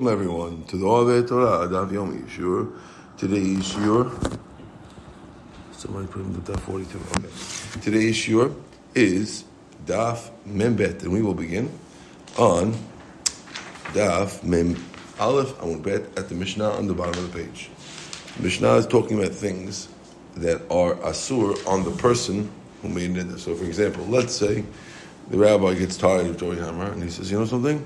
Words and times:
Welcome 0.00 0.18
everyone 0.18 0.64
to 0.68 0.78
the 0.78 0.86
Ove 0.86 1.28
Torah 1.28 1.68
Daf 1.68 1.92
Yom 1.92 2.22
Yishur. 2.22 2.72
Today's 3.18 3.74
Yishur. 3.74 4.40
Somebody 5.72 6.06
put 6.06 6.22
him 6.22 6.42
to 6.42 6.52
Daf 6.52 6.60
42. 6.60 6.98
Okay. 7.18 7.82
Today's 7.82 8.16
Yishur 8.16 8.54
is 8.94 9.44
Daf 9.84 10.30
Membet, 10.48 11.02
and 11.02 11.12
we 11.12 11.20
will 11.20 11.34
begin 11.34 11.70
on 12.38 12.72
Daf 13.92 14.42
Mem 14.42 14.82
Aleph 15.18 15.54
Amud 15.58 15.82
Bet 15.82 16.18
at 16.18 16.30
the 16.30 16.34
Mishnah 16.34 16.70
on 16.70 16.86
the 16.86 16.94
bottom 16.94 17.22
of 17.22 17.30
the 17.30 17.38
page. 17.38 17.68
Mishnah 18.38 18.76
is 18.76 18.86
talking 18.86 19.18
about 19.18 19.32
things 19.32 19.90
that 20.36 20.62
are 20.70 20.94
asur 20.94 21.58
on 21.68 21.84
the 21.84 21.90
person 21.90 22.50
who 22.80 22.88
made 22.88 23.14
it. 23.18 23.38
So, 23.38 23.54
for 23.54 23.64
example, 23.64 24.06
let's 24.06 24.34
say 24.34 24.64
the 25.28 25.36
rabbi 25.36 25.74
gets 25.74 25.98
tired 25.98 26.26
of 26.26 26.38
Joey 26.38 26.56
Hammer 26.56 26.90
and 26.90 27.02
he 27.02 27.10
says, 27.10 27.30
"You 27.30 27.40
know 27.40 27.44
something." 27.44 27.84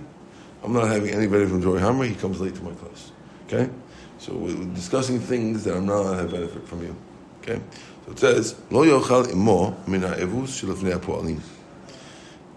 I'm 0.65 0.73
not 0.73 0.89
having 0.89 1.11
anybody 1.11 1.45
from 1.45 1.61
Joey 1.61 1.79
Hammer. 1.79 2.05
He 2.05 2.15
comes 2.15 2.41
late 2.41 2.55
to 2.55 2.63
my 2.63 2.73
class. 2.73 3.13
Okay? 3.47 3.69
So 4.17 4.33
we're 4.33 4.65
discussing 4.75 5.21
things 5.21 5.63
that 5.65 5.77
I'm 5.77 5.85
not 5.85 6.03
going 6.05 6.17
to 6.17 6.23
have 6.23 6.31
benefit 6.31 6.67
from 6.67 6.83
you. 6.83 6.97
Okay? 7.43 7.61
So 8.07 8.13
it 8.13 8.19
says, 8.19 8.61
Lo 8.71 8.83
yochal 8.83 9.31
imo 9.31 9.77
mina 9.87 10.17
evus 10.17 10.65
shilafnei 10.65 11.41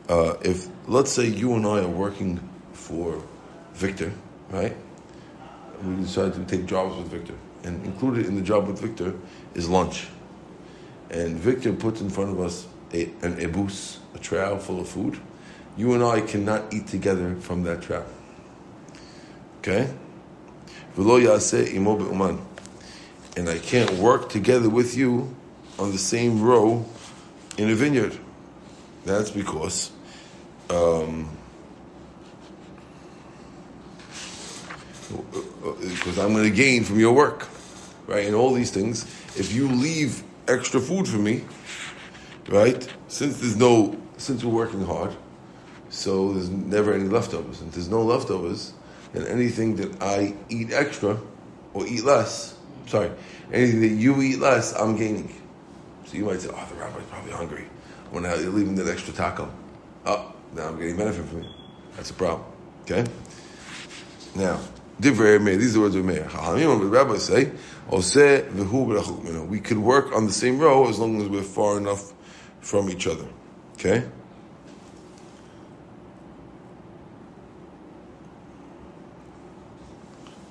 uh, 0.07 0.37
If, 0.41 0.69
let's 0.87 1.11
say 1.11 1.27
you 1.27 1.55
and 1.55 1.65
I 1.65 1.81
are 1.81 1.89
working 1.89 2.39
for 2.71 3.21
Victor, 3.73 4.13
right? 4.51 4.75
We 5.83 5.95
decide 5.95 6.33
to 6.35 6.45
take 6.45 6.65
jobs 6.65 6.95
with 6.95 7.07
Victor. 7.07 7.35
And 7.65 7.85
included 7.85 8.25
in 8.25 8.35
the 8.35 8.41
job 8.41 8.67
with 8.67 8.79
Victor 8.79 9.13
is 9.53 9.67
lunch. 9.67 10.07
And 11.09 11.35
Victor 11.35 11.73
puts 11.73 11.99
in 11.99 12.09
front 12.09 12.29
of 12.29 12.39
us 12.39 12.67
a, 12.93 13.03
an 13.21 13.35
ebus, 13.41 13.97
a 14.15 14.19
trowel 14.19 14.59
full 14.59 14.79
of 14.79 14.87
food 14.87 15.19
you 15.77 15.93
and 15.93 16.03
I 16.03 16.21
cannot 16.21 16.73
eat 16.73 16.87
together 16.87 17.35
from 17.35 17.63
that 17.63 17.81
trap. 17.81 18.05
Okay? 19.59 19.89
And 23.37 23.49
I 23.49 23.59
can't 23.59 23.91
work 23.93 24.29
together 24.29 24.69
with 24.69 24.97
you 24.97 25.35
on 25.77 25.91
the 25.91 25.97
same 25.97 26.41
row 26.41 26.85
in 27.57 27.69
a 27.69 27.75
vineyard. 27.75 28.17
That's 29.05 29.29
because 29.29 29.91
um, 30.69 31.29
because 35.09 36.17
I'm 36.17 36.33
going 36.33 36.43
to 36.43 36.55
gain 36.55 36.83
from 36.83 36.99
your 36.99 37.13
work, 37.13 37.47
right? 38.07 38.25
And 38.25 38.35
all 38.35 38.53
these 38.53 38.71
things. 38.71 39.03
If 39.37 39.53
you 39.53 39.67
leave 39.67 40.23
extra 40.47 40.79
food 40.79 41.07
for 41.07 41.17
me, 41.17 41.43
right? 42.49 42.87
Since 43.07 43.39
there's 43.39 43.55
no, 43.55 43.97
since 44.17 44.43
we're 44.43 44.53
working 44.53 44.85
hard, 44.85 45.15
so 45.97 46.31
there's 46.31 46.49
never 46.49 46.93
any 46.93 47.05
leftovers. 47.05 47.59
And 47.61 47.71
there's 47.71 47.89
no 47.89 48.03
leftovers, 48.03 48.73
then 49.13 49.25
anything 49.25 49.77
that 49.77 49.99
I 49.99 50.35
eat 50.47 50.71
extra 50.71 51.17
or 51.73 51.87
eat 51.87 52.03
less, 52.03 52.55
sorry, 52.85 53.09
anything 53.51 53.81
that 53.81 53.95
you 53.95 54.21
eat 54.21 54.37
less, 54.37 54.75
I'm 54.75 54.95
gaining. 54.95 55.33
So 56.05 56.17
you 56.17 56.25
might 56.25 56.39
say, 56.39 56.49
oh, 56.53 56.67
the 56.69 56.75
rabbi's 56.75 57.03
probably 57.09 57.31
hungry. 57.31 57.65
When 58.11 58.23
now 58.23 58.35
you're 58.35 58.51
leaving 58.51 58.75
that 58.75 58.87
extra 58.87 59.11
taco. 59.11 59.51
Oh, 60.05 60.33
now 60.53 60.67
I'm 60.67 60.77
getting 60.77 60.97
benefit 60.97 61.25
from 61.25 61.41
you. 61.41 61.49
That's 61.95 62.11
a 62.11 62.13
problem. 62.13 62.47
Okay? 62.83 63.03
Now. 64.35 64.59
These 64.99 65.19
are 65.19 65.39
the 65.39 65.79
words 65.79 65.95
of 65.95 66.05
meir. 66.05 66.23
Chachamim, 66.23 66.79
the 66.79 66.87
rabbis 66.87 67.23
say, 67.23 67.51
We 69.47 69.59
could 69.59 69.77
work 69.77 70.11
on 70.11 70.25
the 70.25 70.33
same 70.33 70.57
row 70.59 70.87
as 70.89 70.97
long 70.97 71.21
as 71.21 71.27
we're 71.27 71.43
far 71.43 71.77
enough 71.77 72.13
from 72.61 72.89
each 72.89 73.05
other. 73.05 73.25
Okay? 73.73 74.03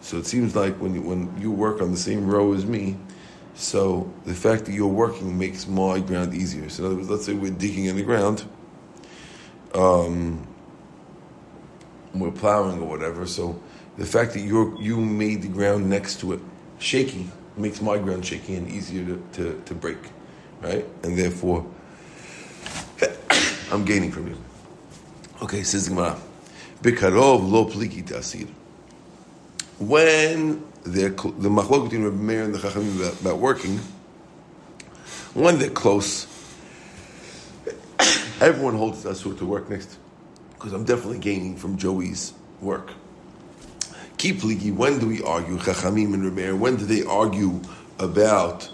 So 0.06 0.18
it 0.18 0.26
seems 0.26 0.54
like 0.54 0.76
when 0.76 0.94
you, 0.94 1.02
when 1.02 1.36
you 1.36 1.50
work 1.50 1.82
on 1.82 1.90
the 1.90 1.96
same 1.96 2.28
row 2.28 2.52
as 2.52 2.64
me, 2.64 2.96
so 3.56 4.08
the 4.24 4.34
fact 4.34 4.66
that 4.66 4.72
you're 4.72 4.86
working 4.86 5.36
makes 5.36 5.66
my 5.66 5.98
ground 5.98 6.32
easier. 6.32 6.68
So 6.68 6.84
in 6.84 6.86
other 6.86 6.96
words, 6.98 7.11
let's 7.11 7.27
say 7.27 7.33
we're 7.33 7.50
digging 7.50 7.86
in 7.86 7.96
the 7.96 8.05
ground, 8.05 8.45
um, 9.74 10.46
we're 12.14 12.30
plowing 12.30 12.80
or 12.80 12.89
whatever. 12.89 13.27
So 13.27 13.61
the 13.98 14.06
fact 14.06 14.34
that 14.34 14.42
you 14.42 14.78
you 14.80 14.96
made 15.00 15.42
the 15.42 15.48
ground 15.48 15.90
next 15.90 16.20
to 16.20 16.34
it 16.34 16.40
shaky 16.78 17.28
makes 17.56 17.83
my 17.83 17.98
ground 17.98 18.24
shaky 18.24 18.55
and 18.55 18.70
easier 18.70 19.05
to, 19.05 19.22
to, 19.33 19.62
to 19.64 19.74
break, 19.74 19.98
right? 20.61 20.86
And 21.02 21.18
therefore, 21.18 21.66
I'm 23.72 23.84
gaining 23.84 24.12
from 24.12 24.28
you. 24.28 24.36
Okay, 25.42 25.64
says 25.64 25.89
Gemara. 25.89 26.16
Lo 26.84 27.64
pliki 27.64 28.06
when 29.79 30.64
the 30.85 31.11
machlok 31.11 31.85
between 31.85 32.05
Rabbi 32.05 32.17
Meir 32.17 32.42
and 32.45 32.55
the 32.55 32.59
Chachamim 32.59 33.01
about, 33.01 33.20
about 33.20 33.39
working, 33.39 33.79
when 35.35 35.59
they're 35.59 35.69
close, 35.69 36.27
everyone 38.41 38.75
holds 38.75 39.05
asur 39.05 39.37
to 39.39 39.45
work 39.45 39.69
next, 39.69 39.98
because 40.55 40.73
I'm 40.73 40.85
definitely 40.85 41.19
gaining 41.19 41.57
from 41.57 41.77
Joey's 41.77 42.33
work. 42.61 42.92
Keep 44.17 44.45
ligi. 44.45 44.73
When 44.73 44.98
do 44.98 45.09
we 45.09 45.23
argue 45.23 45.59
Chachamim 45.59 46.14
and 46.14 46.25
Rabbi 46.25 46.37
Meir? 46.37 46.57
When 46.57 46.77
do 46.77 46.87
they 46.87 47.03
argue 47.05 47.61
about 47.98 48.70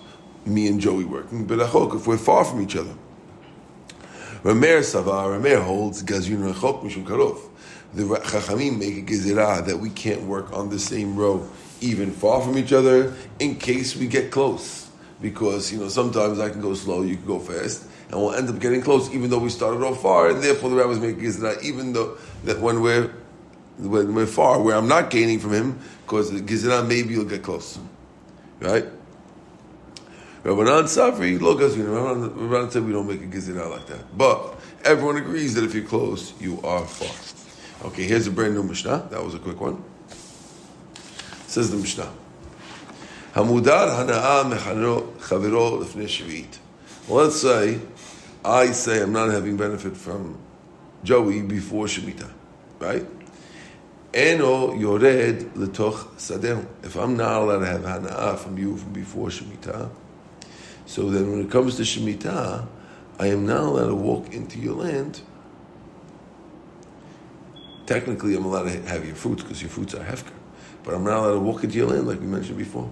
me 0.47 0.69
and 0.69 0.81
Joey 0.81 1.05
working? 1.05 1.47
But 1.47 1.59
achok, 1.59 1.97
if 1.97 2.07
we're 2.07 2.17
far 2.17 2.45
from 2.45 2.61
each 2.63 2.77
other. 2.77 2.95
Rameir 4.45 4.81
Savar, 4.81 5.41
Rameir 5.41 5.63
holds 5.65 6.03
Gazun 6.03 6.53
Rechok 6.53 6.83
Mishum 6.85 7.05
Karov 7.05 7.41
the 7.95 8.05
Chachamim 8.05 8.79
make 8.79 8.97
a 8.97 9.03
gezerah 9.03 9.67
that 9.67 9.79
we 9.79 9.91
can't 9.91 10.23
work 10.23 10.53
on 10.53 10.71
the 10.71 10.79
same 10.79 11.17
row, 11.17 11.47
even 11.81 12.11
far 12.11 12.41
from 12.41 12.57
each 12.57 12.73
other, 12.73 13.15
in 13.39 13.57
case 13.57 13.97
we 13.97 14.07
get 14.07 14.31
close. 14.31 14.89
Because 15.21 15.73
you 15.73 15.79
know 15.79 15.89
sometimes 15.89 16.41
I 16.41 16.51
can 16.51 16.61
go 16.61 16.75
slow, 16.75 17.03
you 17.03 17.17
can 17.17 17.27
go 17.27 17.39
fast, 17.39 17.87
and 18.09 18.21
we'll 18.21 18.35
end 18.35 18.49
up 18.49 18.59
getting 18.59 18.81
close, 18.83 19.13
even 19.15 19.31
though 19.31 19.39
we 19.39 19.51
started 19.51 19.83
off 19.83 20.03
far. 20.03 20.31
And 20.31 20.43
therefore, 20.43 20.71
the 20.71 20.77
rabbis 20.77 20.99
make 20.99 21.17
a 21.17 21.21
gezerah, 21.21 21.63
even 21.63 21.93
though 21.93 22.17
that 22.45 22.61
when 22.61 22.81
we're 22.81 23.13
when 23.79 24.15
we're 24.15 24.27
far, 24.27 24.61
where 24.61 24.77
I'm 24.77 24.89
not 24.89 25.11
gaining 25.11 25.39
from 25.39 25.53
him, 25.53 25.79
because 26.05 26.31
the 26.33 26.41
gezerah 26.41 26.87
maybe 26.87 27.15
you'll 27.15 27.25
get 27.25 27.43
close, 27.43 27.79
right? 28.61 28.87
Rabbanan 30.43 30.85
Safri, 30.85 31.41
look, 31.41 31.61
Rabbanan 31.61 32.73
said 32.73 32.85
we 32.85 32.93
don't 32.93 33.07
make 33.07 33.23
a 33.23 33.27
gezerah 33.27 33.71
like 33.71 33.87
that, 33.87 34.17
but 34.17 34.59
everyone 34.85 35.17
agrees 35.19 35.55
that 35.55 35.63
if 35.63 35.75
you're 35.75 35.85
close, 35.85 36.33
you 36.41 36.61
are 36.63 36.85
far. 36.85 37.42
Okay, 37.85 38.05
here's 38.05 38.29
a 38.29 38.31
brand 38.31 38.55
new 38.55 38.63
Mishnah. 38.63 39.09
That 39.11 39.25
was 39.25 39.35
a 39.35 39.41
quick 39.41 39.61
one. 39.61 39.83
Says 41.49 41.73
the 41.73 41.77
Mishnah. 41.77 42.13
Hamudar 43.33 43.89
hana'a 43.89 44.45
mechaviro 44.49 45.83
lefnei 45.83 46.05
shvi'it. 46.05 46.59
Well, 47.09 47.25
let's 47.25 47.41
say 47.41 47.81
I 48.45 48.71
say 48.71 49.03
I'm 49.03 49.13
not 49.13 49.31
having 49.31 49.57
benefit 49.57 49.97
from 49.97 50.39
Joey 51.03 51.43
before 51.43 51.87
Shemitah, 51.87 52.31
right? 52.79 53.05
Eno 54.15 54.75
yored 54.75 55.03
letoch 55.55 56.15
sadeh. 56.19 56.65
If 56.85 56.95
I'm 56.95 57.17
not 57.17 57.43
allowed 57.43 57.59
to 57.59 57.67
have 57.67 57.81
hana'a 57.81 58.39
from 58.39 58.59
you 58.59 58.77
from 58.77 58.93
before 58.93 59.27
Shemitah, 59.27 59.91
so 60.87 61.11
then 61.11 61.33
when 61.33 61.41
it 61.41 61.51
comes 61.51 61.79
to 61.79 61.83
Shemitah, 61.83 62.65
I 63.19 63.27
am 63.27 63.45
not 63.45 63.63
allowed 63.63 63.89
to 63.89 63.95
walk 63.97 64.33
into 64.33 64.61
your 64.61 64.75
land 64.75 65.23
technically 67.87 68.35
I'm 68.35 68.45
allowed 68.45 68.65
to 68.65 68.83
have 68.83 69.05
your 69.07 69.15
fruits 69.15 69.43
because 69.43 69.61
your 69.61 69.71
fruits 69.71 69.95
are 69.95 70.05
hefker, 70.05 70.33
but 70.85 70.95
I'm 70.95 71.05
not 71.05 71.19
allowed 71.19 71.35
to 71.35 71.41
walk 71.41 71.65
into 71.65 71.77
your 71.77 71.89
land 71.89 72.07
like 72.07 72.21
we 72.21 72.27
mentioned 72.27 72.59
before. 72.59 72.91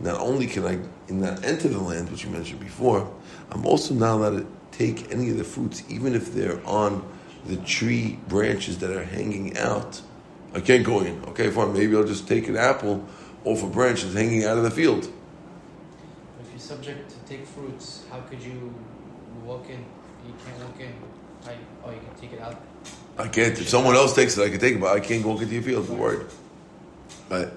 Not 0.00 0.20
only 0.20 0.46
can 0.46 0.66
I 0.66 0.78
not 1.08 1.44
enter 1.44 1.68
the 1.68 1.78
land, 1.78 2.10
which 2.10 2.24
you 2.24 2.30
mentioned 2.30 2.60
before, 2.60 3.12
I'm 3.50 3.66
also 3.66 3.94
not 3.94 4.14
allowed 4.16 4.38
to 4.38 4.46
take 4.70 5.12
any 5.12 5.30
of 5.30 5.36
the 5.36 5.44
fruits, 5.44 5.82
even 5.88 6.14
if 6.14 6.32
they're 6.32 6.64
on 6.66 7.04
the 7.46 7.56
tree 7.56 8.18
branches 8.28 8.78
that 8.78 8.90
are 8.90 9.04
hanging 9.04 9.56
out. 9.58 10.00
I 10.54 10.60
can't 10.60 10.84
go 10.84 11.00
in. 11.00 11.22
Okay, 11.28 11.50
fine. 11.50 11.72
Maybe 11.72 11.96
I'll 11.96 12.04
just 12.04 12.28
take 12.28 12.48
an 12.48 12.56
apple 12.56 13.04
off 13.44 13.62
a 13.62 13.66
branch 13.66 14.02
that's 14.02 14.14
hanging 14.14 14.44
out 14.44 14.56
of 14.58 14.64
the 14.64 14.70
field. 14.70 15.04
If 15.04 16.50
you're 16.50 16.58
subject 16.58 17.10
to 17.10 17.16
take 17.28 17.46
fruits, 17.46 18.04
how 18.10 18.20
could 18.20 18.42
you 18.42 18.72
walk 19.44 19.68
in? 19.68 19.84
You 20.26 20.34
can't 20.44 20.58
walk 20.58 20.80
in. 20.80 20.92
I, 21.46 21.56
oh, 21.84 21.90
you 21.90 22.00
can 22.00 22.14
take 22.20 22.32
it 22.32 22.40
out. 22.40 22.60
I 23.18 23.28
can't. 23.28 23.58
If 23.58 23.68
someone 23.68 23.94
else 23.94 24.14
takes 24.14 24.38
it, 24.38 24.42
I 24.42 24.50
can 24.50 24.60
take 24.60 24.76
it, 24.76 24.80
but 24.80 24.96
I 24.96 25.00
can't 25.00 25.22
go 25.22 25.38
into 25.38 25.46
your 25.46 25.62
field. 25.62 25.88
Don't 25.88 25.98
worry. 25.98 26.24
Right. 27.28 27.48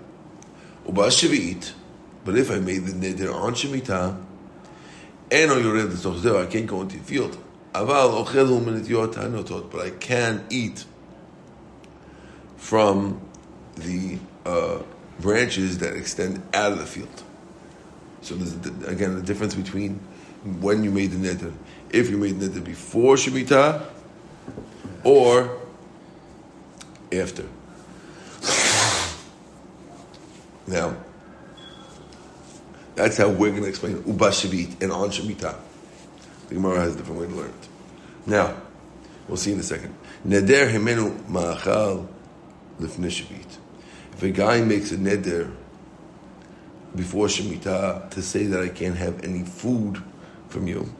But 0.85 2.37
if 2.37 2.51
I 2.51 2.59
made 2.59 2.85
the 2.85 2.91
neder 2.91 3.33
on 3.33 3.53
shemitah, 3.53 4.21
and 5.31 5.51
on 5.51 5.63
your 5.63 6.41
I 6.41 6.45
can't 6.45 6.67
go 6.67 6.81
into 6.81 6.97
your 6.97 7.05
field. 7.05 7.37
But 7.73 7.89
I 9.81 9.89
can 9.99 10.45
eat 10.49 10.85
from 12.57 13.21
the 13.75 14.19
uh, 14.45 14.79
branches 15.19 15.79
that 15.79 15.95
extend 15.95 16.43
out 16.53 16.71
of 16.71 16.79
the 16.79 16.85
field. 16.85 17.23
So 18.21 18.35
there's 18.35 18.53
again 18.87 19.15
the 19.15 19.21
difference 19.21 19.55
between 19.55 19.99
when 20.59 20.83
you 20.83 20.91
made 20.91 21.11
the 21.11 21.17
neder 21.17 21.53
if 21.95 22.09
you 22.09 22.17
made 22.17 22.35
nidr 22.35 22.63
before 22.63 23.15
Shemitah, 23.15 23.85
or 25.03 25.59
after. 27.11 27.45
Now, 30.67 30.97
that's 32.95 33.17
how 33.17 33.29
we're 33.29 33.51
going 33.51 33.61
to 33.61 33.69
explain 33.69 33.97
Uba 34.07 34.29
Shavit 34.29 34.81
and 34.81 34.91
On 34.91 35.09
Shemitah. 35.09 35.55
The 36.49 36.55
Gemara 36.55 36.79
has 36.79 36.95
a 36.95 36.97
different 36.97 37.21
way 37.21 37.27
to 37.27 37.35
learn 37.35 37.49
it. 37.49 37.67
Now, 38.25 38.57
we'll 39.27 39.37
see 39.37 39.51
in 39.51 39.59
a 39.59 39.63
second. 39.63 39.93
Neder 40.27 40.71
Himenu 40.71 41.15
Ma'achal 41.27 42.07
Lifnei 42.79 43.11
Shavit. 43.11 43.57
If 44.13 44.23
a 44.23 44.31
guy 44.31 44.61
makes 44.61 44.91
a 44.91 44.97
neder 44.97 45.53
before 46.95 47.27
Shemitah 47.27 48.09
to 48.09 48.21
say 48.23 48.47
that 48.47 48.63
I 48.63 48.69
can't 48.69 48.97
have 48.97 49.23
any 49.23 49.43
food 49.43 50.01
from 50.49 50.67
you, 50.67 50.91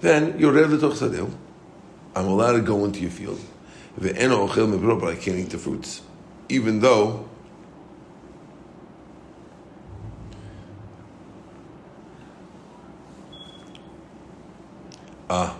then 0.00 0.38
you're 0.38 0.52
ready 0.52 0.78
to 0.78 0.88
chsadil. 0.88 1.30
I'm 2.14 2.26
allowed 2.26 2.52
to 2.52 2.62
go 2.62 2.84
into 2.84 3.00
your 3.00 3.10
field. 3.10 3.40
But 3.98 4.16
I 4.16 5.16
can't 5.16 5.38
eat 5.38 5.50
the 5.50 5.58
fruits. 5.58 6.02
Even 6.48 6.80
though 6.80 7.28
Ah. 15.28 15.56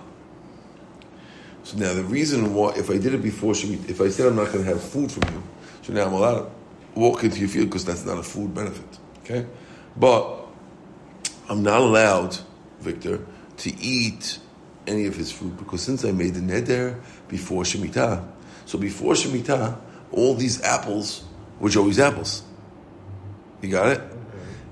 So 1.64 1.76
now 1.76 1.92
the 1.94 2.04
reason 2.04 2.54
why, 2.54 2.74
if 2.76 2.90
I 2.90 2.98
did 2.98 3.14
it 3.14 3.22
before 3.22 3.52
if 3.52 4.00
I 4.00 4.08
said 4.08 4.26
I'm 4.26 4.36
not 4.36 4.52
going 4.52 4.64
to 4.64 4.70
have 4.70 4.82
food 4.82 5.10
from 5.10 5.24
you, 5.34 5.42
so 5.82 5.92
now 5.92 6.06
I'm 6.06 6.12
allowed 6.12 6.42
to 6.42 6.50
walk 6.94 7.24
into 7.24 7.40
your 7.40 7.48
field 7.48 7.66
because 7.66 7.84
that's 7.84 8.04
not 8.04 8.18
a 8.18 8.22
food 8.22 8.54
benefit. 8.54 8.98
Okay? 9.24 9.46
But 9.96 10.46
I'm 11.48 11.62
not 11.62 11.80
allowed, 11.80 12.38
Victor, 12.80 13.26
to 13.58 13.76
eat 13.80 14.38
any 14.86 15.06
of 15.06 15.16
his 15.16 15.32
fruit 15.32 15.56
because 15.56 15.82
since 15.82 16.04
I 16.04 16.12
made 16.12 16.34
the 16.34 16.40
neder 16.40 17.00
before 17.28 17.62
Shemitah, 17.64 18.26
so 18.66 18.78
before 18.78 19.14
Shemitah, 19.14 19.78
all 20.12 20.34
these 20.34 20.62
apples 20.62 21.24
were 21.60 21.70
Joey's 21.70 21.98
apples. 21.98 22.42
You 23.62 23.70
got 23.70 23.88
it? 23.88 24.02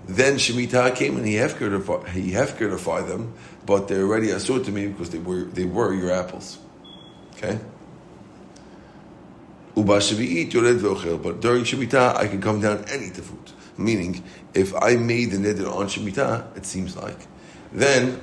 Then 0.07 0.35
Shemitah 0.35 0.95
came 0.95 1.17
and 1.17 1.27
he 1.27 1.35
hefker 1.35 2.09
he 2.09 3.07
them, 3.07 3.35
but 3.65 3.89
they're 3.89 4.03
already 4.03 4.29
asur 4.29 4.65
to 4.65 4.71
me 4.71 4.89
because 4.89 5.11
they 5.11 5.19
were 5.19 5.45
they 5.45 5.65
were 5.65 5.95
your 5.95 6.13
apples. 6.13 6.59
Okay. 7.37 7.59
Uba 9.77 9.99
Shavi'it 9.99 10.53
Yored 10.53 10.77
V'ochel, 10.79 11.21
but 11.21 11.41
during 11.41 11.65
Shemitah 11.65 12.17
I 12.17 12.29
can 12.29 12.41
come 12.41 12.61
down 12.61 12.85
and 12.89 13.03
eat 13.03 13.15
the 13.15 13.23
fruit. 13.23 13.53
Meaning, 13.77 14.23
if 14.53 14.73
I 14.75 14.95
made 14.95 15.33
the 15.33 15.39
neder 15.39 15.75
on 15.75 15.87
Shemitah, 15.87 16.57
it 16.57 16.65
seems 16.65 16.97
like, 16.97 17.27
then 17.73 18.21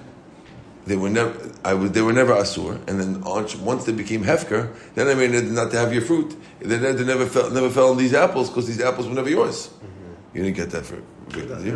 they 0.85 0.95
were 0.95 1.09
never 1.09 1.51
I 1.63 1.73
was 1.73 1.91
they 1.91 2.01
were 2.01 2.13
never 2.13 2.33
asur, 2.33 2.75
and 2.87 2.99
then 2.99 3.21
once 3.21 3.85
they 3.85 3.91
became 3.91 4.23
hefker, 4.23 4.73
then 4.95 5.07
I 5.07 5.13
made 5.13 5.33
it 5.33 5.45
not 5.45 5.71
to 5.71 5.77
have 5.77 5.93
your 5.93 6.01
fruit. 6.01 6.35
They 6.59 6.79
never 6.79 7.03
never 7.05 7.25
fell, 7.25 7.49
never 7.51 7.69
fell 7.69 7.91
on 7.91 7.97
these 7.97 8.13
apples 8.13 8.49
because 8.49 8.67
these 8.67 8.81
apples 8.81 9.07
were 9.07 9.13
never 9.13 9.29
yours. 9.29 9.67
Mm-hmm. 9.67 10.37
You 10.37 10.43
didn't 10.43 10.57
get 10.57 10.71
that 10.71 10.85
for. 10.85 11.01
Good, 11.29 11.49
no, 11.49 11.59
you? 11.59 11.71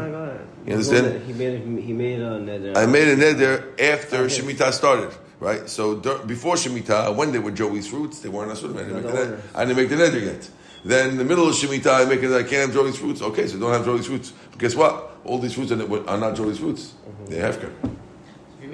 You 0.65 0.73
understand? 0.73 1.23
He 1.25 1.33
made 1.33 1.83
he 1.83 1.93
made 1.93 2.19
a 2.19 2.39
neder. 2.39 2.75
I 2.75 2.85
made 2.87 3.07
a 3.07 3.15
neder 3.15 3.79
after 3.79 4.17
okay. 4.23 4.41
Shemitah 4.41 4.73
started, 4.73 5.15
right? 5.39 5.69
So 5.69 5.95
before 6.25 6.55
Shemitah, 6.55 7.15
when 7.15 7.31
they 7.31 7.39
were 7.39 7.51
Joey's 7.51 7.87
fruits, 7.87 8.19
they 8.19 8.29
weren't 8.29 8.51
asur. 8.51 8.71
I 8.75 8.83
didn't, 8.83 9.03
make 9.03 9.11
the, 9.11 9.41
I 9.53 9.65
didn't 9.65 9.77
make 9.77 9.89
the 9.89 9.95
neder 9.95 10.25
yet. 10.25 10.49
Then 10.83 11.11
in 11.11 11.17
the 11.17 11.23
middle 11.23 11.47
of 11.47 11.55
Shemitah, 11.55 12.05
I 12.05 12.09
make 12.09 12.21
it. 12.23 12.31
I 12.31 12.41
can't 12.41 12.67
have 12.67 12.73
Joey's 12.73 12.97
fruits. 12.97 13.21
Okay, 13.21 13.47
so 13.47 13.57
don't 13.59 13.71
have 13.71 13.85
Joey's 13.85 14.07
fruits. 14.07 14.33
But 14.49 14.59
guess 14.59 14.75
what? 14.75 15.17
All 15.23 15.39
these 15.39 15.53
fruits 15.53 15.71
are, 15.71 16.17
not 16.17 16.35
Joey's 16.35 16.59
fruits. 16.59 16.93
Mm-hmm. 17.07 17.25
They 17.27 17.37
have 17.37 17.61
you 17.61 17.95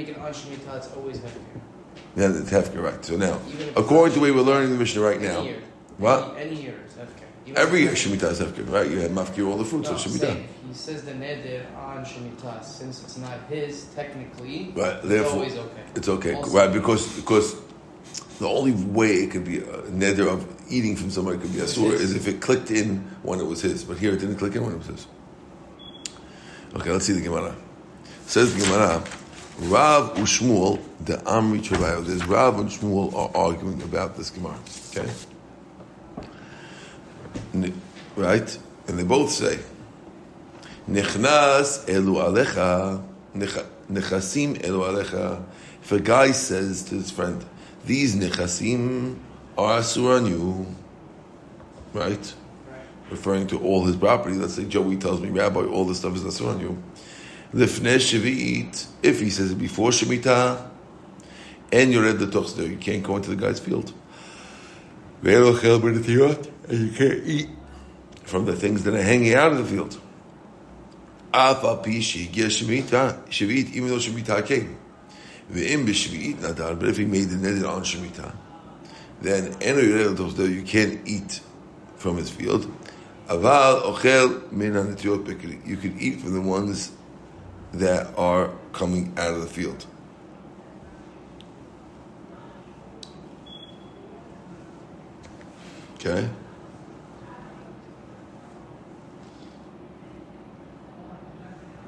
make 0.05 0.17
on 0.17 0.31
Shemitah, 0.33 0.77
it's 0.77 0.91
always 0.93 1.17
Hefker. 1.19 1.61
Yeah, 2.15 2.29
it's 2.29 2.49
Hefker, 2.49 2.81
right. 2.81 3.03
So 3.03 3.17
now, 3.17 3.39
according 3.75 4.13
to 4.13 4.19
the 4.19 4.23
way 4.23 4.31
we're 4.31 4.41
learning 4.41 4.71
the 4.71 4.77
Mishnah 4.77 5.01
right 5.01 5.21
now, 5.21 5.43
year. 5.43 5.61
what? 5.97 6.35
Any, 6.37 6.51
any 6.51 6.61
year 6.61 6.79
is 6.85 6.93
Hefker. 6.93 7.55
Every 7.55 7.81
year 7.81 7.91
Shemitah 7.91 8.31
is 8.31 8.39
Hefker, 8.39 8.69
right? 8.71 8.89
You 8.89 8.99
have 8.99 9.11
Mafkir 9.11 9.47
all 9.47 9.57
the 9.57 9.65
fruits 9.65 9.89
no, 9.89 9.95
of 9.95 10.01
Shemitah. 10.01 10.19
Saying, 10.19 10.47
he 10.67 10.73
says 10.73 11.03
the 11.03 11.11
Neder 11.11 11.65
on 11.77 12.05
Shemitah, 12.05 12.63
since 12.63 13.03
it's 13.03 13.17
not 13.17 13.39
his 13.49 13.85
technically, 13.95 14.73
right. 14.75 15.01
Therefore, 15.01 15.43
it's 15.45 15.55
always 15.55 15.71
okay. 15.71 15.83
It's 15.95 16.09
okay, 16.09 16.33
also, 16.35 16.57
right? 16.57 16.71
Because 16.71 17.15
because 17.15 17.55
the 18.39 18.47
only 18.47 18.71
way 18.71 19.15
it 19.23 19.31
could 19.31 19.45
be 19.45 19.59
a 19.59 19.81
neder 19.91 20.27
of 20.27 20.47
eating 20.69 20.95
from 20.95 21.11
somebody 21.11 21.37
could 21.37 21.53
be 21.53 21.59
asur 21.59 21.91
is 21.91 22.15
if 22.15 22.27
it 22.27 22.41
clicked 22.41 22.71
in 22.71 22.97
when 23.23 23.39
it 23.39 23.45
was 23.45 23.61
his. 23.61 23.83
But 23.83 23.97
here 23.97 24.13
it 24.13 24.19
didn't 24.19 24.37
click 24.37 24.55
in 24.55 24.63
when 24.63 24.73
it 24.73 24.77
was 24.77 24.87
his. 24.87 25.07
Okay, 26.73 26.89
let's 26.89 27.05
see 27.05 27.13
the 27.13 27.21
Gemara. 27.21 27.53
Says 28.25 28.55
the 28.55 28.63
Gemara. 28.63 29.03
Rav 29.61 30.15
Ushmuel, 30.15 30.79
the 31.05 31.17
Amri 31.17 31.61
Chavayo, 31.61 32.03
there's 32.03 32.25
Rav 32.25 32.59
and 32.59 32.67
Shmuel 32.67 33.13
are 33.13 33.29
arguing 33.35 33.81
about 33.83 34.17
this 34.17 34.31
Gemara. 34.31 34.57
Okay? 34.89 35.07
Right? 38.15 38.57
And 38.87 38.97
they 38.97 39.03
both 39.03 39.29
say, 39.29 39.59
Nichnas 40.89 41.85
elu 41.85 42.15
alecha, 42.17 43.03
nechasim 43.35 44.57
elu 44.61 45.03
alecha. 45.03 45.43
If 45.83 45.91
a 45.91 45.99
guy 45.99 46.31
says 46.31 46.81
to 46.85 46.95
his 46.95 47.11
friend, 47.11 47.45
these 47.85 48.15
nechasim 48.15 49.19
are 49.59 49.79
asur 49.79 50.17
on 50.17 50.25
you, 50.25 50.65
right? 51.93 52.09
right? 52.09 52.33
Referring 53.11 53.45
to 53.47 53.59
all 53.59 53.85
his 53.85 53.95
property. 53.95 54.35
Let's 54.35 54.55
say 54.55 54.65
Joey 54.65 54.97
tells 54.97 55.21
me, 55.21 55.29
Rabbi, 55.29 55.65
all 55.65 55.85
this 55.85 55.99
stuff 55.99 56.15
is 56.15 56.23
asur 56.23 56.49
on 56.49 56.59
you. 56.59 56.81
Lifnei 57.53 57.97
Shavi'it, 57.97 58.87
if 59.03 59.19
he 59.19 59.29
says 59.29 59.51
it 59.51 59.57
before 59.57 59.89
Shemitah, 59.89 60.69
and 61.73 61.91
you're 61.91 62.05
at 62.05 62.19
the 62.19 62.27
Tochster, 62.27 62.69
you 62.69 62.77
can't 62.77 63.03
go 63.03 63.15
into 63.17 63.29
the 63.29 63.35
guy's 63.35 63.59
field. 63.59 63.93
And 65.23 65.33
you 65.33 66.91
can't 66.91 67.23
eat 67.25 67.49
from 68.23 68.45
the 68.45 68.55
things 68.55 68.83
that 68.83 68.93
are 68.93 69.01
hanging 69.01 69.33
out 69.33 69.51
of 69.51 69.57
the 69.57 69.65
field. 69.65 69.99
Shavit, 73.29 73.73
even 73.73 73.89
though 73.89 73.97
Shemitah 73.97 74.45
came. 74.45 74.77
But 75.49 75.57
if 76.89 76.97
he 76.97 77.05
made 77.05 77.29
the 77.29 77.35
neder 77.35 77.69
on 77.69 77.83
Shemitah, 77.83 78.33
then 79.21 79.55
you 80.55 80.63
can't 80.63 81.07
eat 81.07 81.41
from 81.97 82.17
his 82.17 82.29
field. 82.29 82.65
You 83.29 83.37
can 85.77 85.99
eat 85.99 86.19
from 86.21 86.33
the 86.33 86.41
ones 86.41 86.91
that 87.73 88.17
are 88.17 88.51
coming 88.73 89.13
out 89.17 89.33
of 89.33 89.41
the 89.41 89.47
field. 89.47 89.85
Okay? 95.95 96.27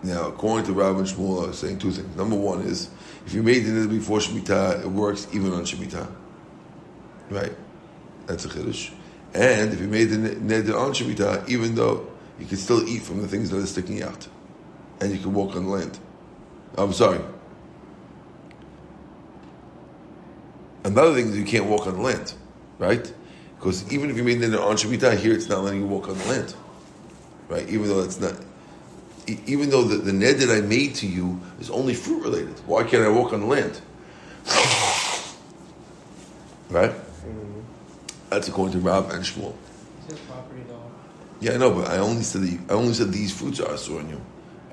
Now, 0.04 0.28
according 0.28 0.66
to 0.68 0.74
Rabbi 0.74 1.00
Shmuel, 1.00 1.46
I 1.46 1.48
was 1.48 1.60
saying 1.60 1.80
two 1.80 1.92
things. 1.92 2.16
Number 2.16 2.36
one 2.36 2.62
is, 2.62 2.90
if 3.26 3.34
you 3.34 3.42
made 3.42 3.62
the 3.62 3.88
before 3.88 4.20
Shemitah, 4.20 4.82
it 4.84 4.88
works 4.88 5.28
even 5.34 5.54
on 5.54 5.64
Shemitah. 5.64 6.12
Right? 7.30 7.56
That's 8.28 8.46
a 8.46 8.50
Chiddush. 8.50 8.92
And 9.34 9.74
if 9.74 9.80
you 9.80 9.88
made 9.88 10.06
the 10.06 10.18
neder 10.18 10.78
on 10.78 10.92
Shemitah, 10.92 11.48
even 11.50 11.74
though 11.74 12.08
you 12.38 12.46
can 12.46 12.58
still 12.58 12.88
eat 12.88 13.02
from 13.02 13.22
the 13.22 13.28
things 13.28 13.50
that 13.50 13.58
are 13.58 13.66
sticking 13.66 14.04
out 14.04 14.28
and 15.04 15.14
you 15.14 15.20
can 15.20 15.34
walk 15.34 15.56
on 15.56 15.68
land. 15.68 16.00
I'm 16.78 16.94
sorry. 16.94 17.20
Another 20.86 21.14
thing 21.14 21.28
is 21.28 21.38
you 21.38 21.44
can't 21.46 21.66
walk 21.66 21.88
on 21.88 21.96
the 21.96 22.02
land, 22.02 22.34
right? 22.78 23.14
Because 23.58 23.92
even 23.92 24.10
if 24.10 24.18
you 24.18 24.24
made 24.24 24.42
it 24.42 24.54
on 24.56 24.76
Shemitah, 24.76 25.18
here 25.18 25.34
it's 25.34 25.50
not 25.50 25.64
letting 25.64 25.82
you 25.82 25.88
walk 25.88 26.08
on 26.08 26.18
the 26.18 26.26
land, 26.26 26.56
right? 27.48 27.68
Even 27.70 27.88
though 27.88 28.02
it's 28.02 28.20
not, 28.20 28.36
even 29.28 29.70
though 29.70 29.84
the, 29.84 29.98
the 29.98 30.14
ned 30.14 30.38
that 30.38 30.50
I 30.50 30.62
made 30.62 30.96
to 30.96 31.08
you 31.08 31.40
is 31.60 31.70
only 31.70 31.94
fruit 31.94 32.24
related, 32.24 32.60
why 32.66 32.84
can't 32.84 33.04
I 33.04 33.10
walk 33.10 33.34
on 33.34 33.42
the 33.42 33.46
land? 33.46 33.82
right? 36.70 36.92
Mm-hmm. 36.92 37.60
That's 38.30 38.48
according 38.48 38.74
to 38.74 38.80
Rav 38.80 39.10
and 39.12 39.24
Shmuel. 39.24 39.56
It's 40.00 40.14
his 40.14 40.20
property, 40.22 40.64
though. 40.68 40.92
Yeah, 41.40 41.54
I 41.54 41.58
know, 41.58 41.72
but 41.72 41.90
I 41.90 41.98
only 41.98 42.24
said 42.24 42.42
the, 42.42 42.60
I 42.70 42.74
only 42.74 42.94
said 42.94 43.12
these 43.14 43.34
fruits 43.34 43.60
are 43.62 43.70
asur 43.70 44.00
on 44.00 44.10
you. 44.10 44.22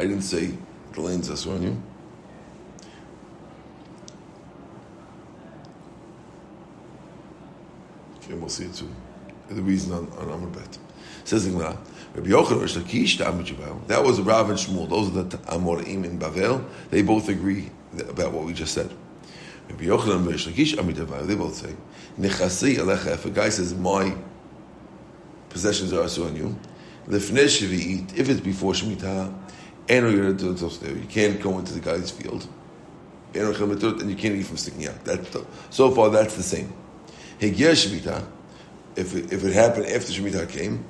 I 0.01 0.05
didn't 0.05 0.23
say 0.23 0.51
the 0.95 1.03
lanes 1.03 1.29
asur 1.29 1.57
on 1.57 1.63
you. 1.63 1.83
Okay, 8.17 8.33
we'll 8.33 8.49
see 8.49 8.65
it 8.65 8.75
soon. 8.75 8.97
The 9.51 9.61
reason 9.61 9.93
on, 9.93 10.11
on 10.17 10.31
Amr 10.31 10.49
Bet. 10.49 10.79
Says 11.25 11.45
the 11.45 11.53
Rabbi 11.53 12.31
Yochanan 12.31 12.63
Rish 12.63 12.77
Lakish 12.77 13.19
to 13.19 13.87
That 13.89 14.03
was 14.03 14.23
Rav 14.23 14.49
and 14.49 14.59
Shmuel. 14.59 14.89
Those 14.89 15.15
are 15.15 15.23
the 15.25 15.37
Amoraim 15.37 16.07
in 16.07 16.19
Bavel. 16.19 16.65
They 16.89 17.03
both 17.03 17.29
agree 17.29 17.71
about 18.09 18.33
what 18.33 18.47
we 18.47 18.55
just 18.55 18.73
said. 18.73 18.91
Rabbi 19.69 19.85
Yochanan 19.85 20.27
Rish 20.27 20.47
Lakish 20.47 20.79
Amid 20.79 20.97
They 20.97 21.35
both 21.35 21.57
say, 21.57 21.77
Nechasi 22.19 22.77
Alecha. 22.77 23.13
If 23.13 23.27
a 23.27 23.31
guy 23.31 23.51
says, 23.51 23.75
my 23.75 24.17
possessions 25.51 25.93
are 25.93 26.05
on 26.25 26.37
you, 26.37 26.59
Lefnei 27.07 28.19
if 28.19 28.31
it's 28.31 28.41
before 28.41 28.73
Shemitah, 28.73 29.35
you 29.91 31.07
can't 31.09 31.41
go 31.41 31.59
into 31.59 31.73
the 31.73 31.81
guy's 31.81 32.11
field. 32.11 32.47
And 33.35 34.11
you 34.11 34.17
can't 34.17 34.35
eat 34.35 34.47
from 34.47 34.57
sticking 34.57 34.87
out. 34.87 35.05
That, 35.05 35.47
so 35.71 35.91
far, 35.91 36.11
that's 36.11 36.37
the 36.37 36.43
same. 36.43 36.73
if 38.97 39.15
it, 39.15 39.33
if 39.33 39.45
it 39.45 39.53
happened 39.53 39.87
after 39.87 40.13
Shemitah 40.13 40.49
came, 40.49 40.85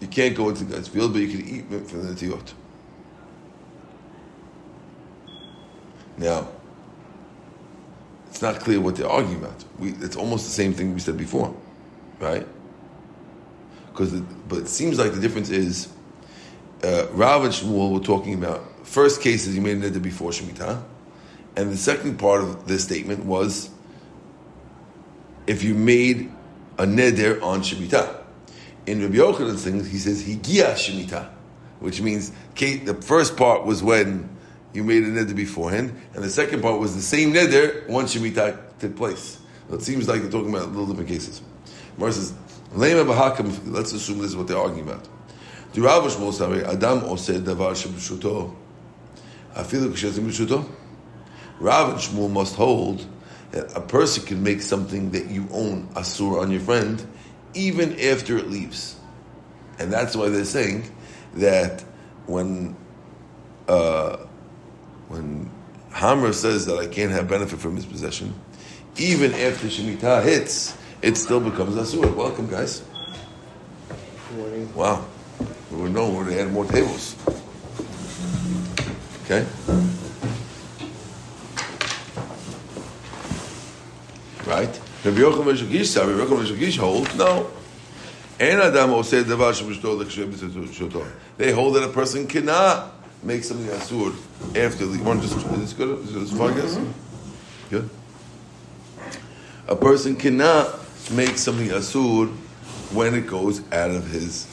you 0.00 0.08
can't 0.08 0.36
go 0.36 0.48
into 0.48 0.64
God's 0.64 0.88
field, 0.88 1.12
but 1.12 1.20
you 1.20 1.28
can 1.28 1.48
eat 1.48 1.88
from 1.88 2.06
the 2.06 2.12
netiyot. 2.14 2.52
Now, 6.16 6.48
it's 8.28 8.42
not 8.42 8.60
clear 8.60 8.80
what 8.80 8.96
they're 8.96 9.08
arguing 9.08 9.44
about. 9.44 9.64
We, 9.78 9.90
it's 9.92 10.16
almost 10.16 10.46
the 10.46 10.50
same 10.52 10.72
thing 10.72 10.94
we 10.94 11.00
said 11.00 11.16
before, 11.16 11.54
right? 12.18 12.46
Because, 13.92 14.12
but 14.48 14.58
it 14.60 14.68
seems 14.68 14.98
like 14.98 15.12
the 15.12 15.20
difference 15.20 15.50
is 15.50 15.88
uh, 16.82 17.06
Rav 17.12 17.44
and 17.44 17.52
Shmuel 17.52 17.92
were 17.92 18.00
talking 18.00 18.34
about 18.34 18.86
first 18.86 19.22
case 19.22 19.46
is 19.46 19.54
you 19.54 19.62
made 19.62 19.82
a 19.82 19.90
neder 19.90 20.02
before 20.02 20.30
Shemitah, 20.30 20.82
and 21.56 21.70
the 21.70 21.76
second 21.76 22.18
part 22.18 22.42
of 22.42 22.66
this 22.66 22.84
statement 22.84 23.24
was 23.24 23.70
if 25.46 25.62
you 25.62 25.74
made 25.74 26.32
a 26.78 26.84
neder 26.84 27.42
on 27.42 27.60
Shemitah. 27.60 28.20
In 28.86 29.00
Rabbi 29.00 29.14
Yochanan's 29.14 29.62
thing, 29.62 29.84
he 29.84 29.98
says 29.98 30.24
higia 30.24 30.74
Shemitah, 30.74 31.30
which 31.78 32.00
means 32.00 32.32
the 32.56 32.98
first 33.00 33.36
part 33.36 33.64
was 33.64 33.82
when 33.82 34.28
you 34.72 34.82
made 34.82 35.04
a 35.04 35.06
neder 35.06 35.36
beforehand, 35.36 35.94
and 36.14 36.24
the 36.24 36.30
second 36.30 36.62
part 36.62 36.80
was 36.80 36.96
the 36.96 37.02
same 37.02 37.32
neder 37.32 37.86
once 37.88 38.14
Shemitah 38.16 38.78
took 38.78 38.96
place. 38.96 39.38
So 39.68 39.76
it 39.76 39.82
seems 39.82 40.08
like 40.08 40.22
they're 40.22 40.30
talking 40.30 40.50
about 40.50 40.68
little 40.70 40.86
different 40.86 41.08
cases. 41.08 41.40
Mar 41.96 42.10
says, 42.10 42.34
let's 42.74 43.92
assume 43.92 44.18
this 44.18 44.30
is 44.30 44.36
what 44.36 44.48
they're 44.48 44.58
arguing 44.58 44.88
about. 44.88 45.08
Rav 45.80 46.04
Shmuel 46.04 46.32
Savi, 46.32 46.62
Adam 46.64 47.00
oseh 47.00 47.40
davar 47.40 47.72
sheb'shuto, 47.72 48.54
afilu 49.54 49.90
k'shezim 49.90 50.26
b'shuto. 50.26 50.68
Rav 51.58 51.90
and 51.90 51.98
Shmuel 51.98 52.30
must 52.30 52.56
hold 52.56 53.06
that 53.52 53.74
a 53.76 53.80
person 53.80 54.24
can 54.24 54.42
make 54.42 54.60
something 54.60 55.10
that 55.12 55.26
you 55.26 55.46
own 55.52 55.88
asur 55.94 56.40
on 56.40 56.50
your 56.50 56.60
friend, 56.60 57.06
even 57.54 57.98
after 58.00 58.36
it 58.36 58.50
leaves. 58.50 58.96
And 59.78 59.92
that's 59.92 60.16
why 60.16 60.28
they're 60.28 60.44
saying 60.44 60.90
that 61.34 61.82
when 62.26 62.76
uh, 63.68 64.16
when 65.08 65.50
Hammer 65.90 66.32
says 66.32 66.66
that 66.66 66.78
I 66.78 66.86
can't 66.86 67.12
have 67.12 67.28
benefit 67.28 67.60
from 67.60 67.76
his 67.76 67.86
possession, 67.86 68.34
even 68.96 69.32
after 69.34 69.68
Shemitah 69.68 70.22
hits, 70.24 70.76
it 71.00 71.16
still 71.16 71.40
becomes 71.40 71.76
Asur. 71.76 72.14
Welcome, 72.14 72.48
guys. 72.48 72.82
Good 74.28 74.38
morning. 74.38 74.74
Wow. 74.74 75.04
We 75.72 75.82
would 75.82 75.92
know 75.92 76.10
when 76.10 76.26
they 76.26 76.38
add 76.38 76.52
more 76.52 76.66
tables. 76.66 77.16
Okay? 79.24 79.46
Right? 84.46 84.80
Rabbi 85.04 85.18
Yochanan 85.18 85.46
ben 85.46 85.56
Shagish, 85.56 85.96
Rabbi 85.96 86.12
Yochanan 86.12 86.44
ben 86.44 86.46
Shagish 86.46 86.78
hold, 86.78 87.16
no. 87.16 87.50
Ein 88.38 88.60
adam 88.60 88.90
oseh 88.90 89.24
davar 89.24 89.52
shebishto 89.52 89.96
l'chshem 89.98 91.06
They 91.38 91.52
hold 91.52 91.76
that 91.76 91.84
a 91.84 91.88
person 91.88 92.26
cannot 92.26 92.92
make 93.22 93.42
something 93.42 93.68
asur 93.68 94.14
after 94.56 94.84
the 94.84 94.98
one 95.02 95.20
just 95.22 95.36
is 95.36 95.44
this 95.44 95.72
good? 95.72 95.98
Is 96.00 96.32
guys? 96.32 96.78
Good. 97.70 97.88
A 99.68 99.76
person 99.76 100.16
cannot 100.16 100.80
make 101.12 101.38
something 101.38 101.68
asur 101.68 102.28
when 102.92 103.14
it 103.14 103.26
goes 103.26 103.60
out 103.72 103.90
of 103.90 104.08
his 104.08 104.46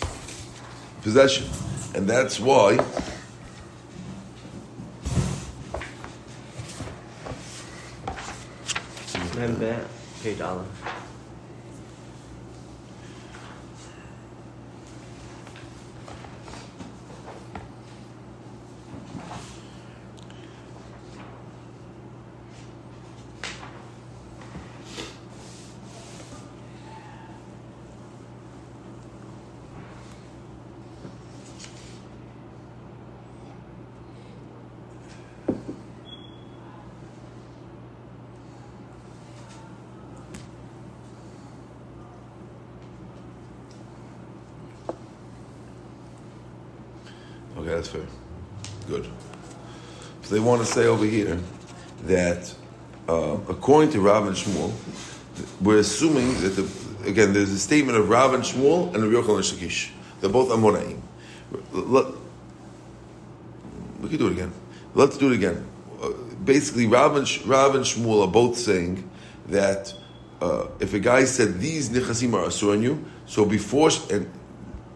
possession, 1.01 1.47
and 1.95 2.07
that's 2.07 2.39
why. 2.39 2.77
Remember, 9.33 9.85
page. 10.21 10.41
Fair. 47.87 48.05
Good. 48.87 49.07
So 50.23 50.35
they 50.35 50.39
want 50.39 50.61
to 50.61 50.67
say 50.67 50.85
over 50.85 51.05
here 51.05 51.39
that 52.03 52.53
uh, 53.07 53.37
according 53.47 53.91
to 53.91 54.01
Rav 54.01 54.27
and 54.27 54.35
Shmuel, 54.35 54.71
we're 55.61 55.79
assuming 55.79 56.33
that 56.41 56.49
the, 56.49 57.09
again 57.09 57.33
there's 57.33 57.51
a 57.51 57.59
statement 57.59 57.97
of 57.97 58.09
Rav 58.09 58.33
and 58.33 58.43
Shmuel 58.43 58.93
and 58.93 59.03
Rabbi 59.03 59.27
Yochanan 59.27 59.53
Shakish. 59.53 59.91
They're 60.21 60.29
both 60.29 60.49
Amoraim. 60.49 61.01
Let, 61.71 62.05
we 64.01 64.09
could 64.09 64.19
do 64.19 64.27
it 64.27 64.33
again. 64.33 64.53
Let's 64.93 65.17
do 65.17 65.31
it 65.31 65.35
again. 65.35 65.65
Uh, 66.01 66.09
basically, 66.43 66.87
Rav 66.87 67.15
and, 67.15 67.45
Rav 67.47 67.75
and 67.75 67.83
Shmuel 67.83 68.27
are 68.27 68.31
both 68.31 68.57
saying 68.57 69.09
that 69.47 69.93
uh, 70.41 70.67
if 70.79 70.93
a 70.93 70.99
guy 70.99 71.25
said 71.25 71.59
these 71.59 71.89
nichasim 71.89 72.33
are 72.33 72.45
asur 72.47 72.73
on 72.73 72.81
you, 72.81 73.03
so 73.25 73.45
before 73.45 73.89
and 74.11 74.29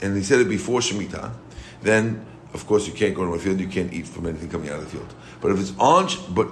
and 0.02 0.18
he 0.18 0.24
said 0.24 0.42
it 0.42 0.50
before 0.50 0.82
shemitah, 0.82 1.34
then 1.82 2.25
of 2.53 2.65
course 2.67 2.88
you 2.88 2.93
can't 2.93 3.15
go 3.15 3.24
into 3.24 3.36
a 3.36 3.39
field, 3.39 3.60
you 3.60 3.67
can't 3.67 3.91
eat 3.93 4.07
from 4.07 4.27
anything 4.27 4.50
coming 4.50 4.69
out 4.69 4.79
of 4.79 4.86
the 4.86 4.89
field. 4.89 5.13
But 5.41 5.51
if 5.51 5.60
it's 5.60 5.74
on, 5.79 6.10
but 6.33 6.50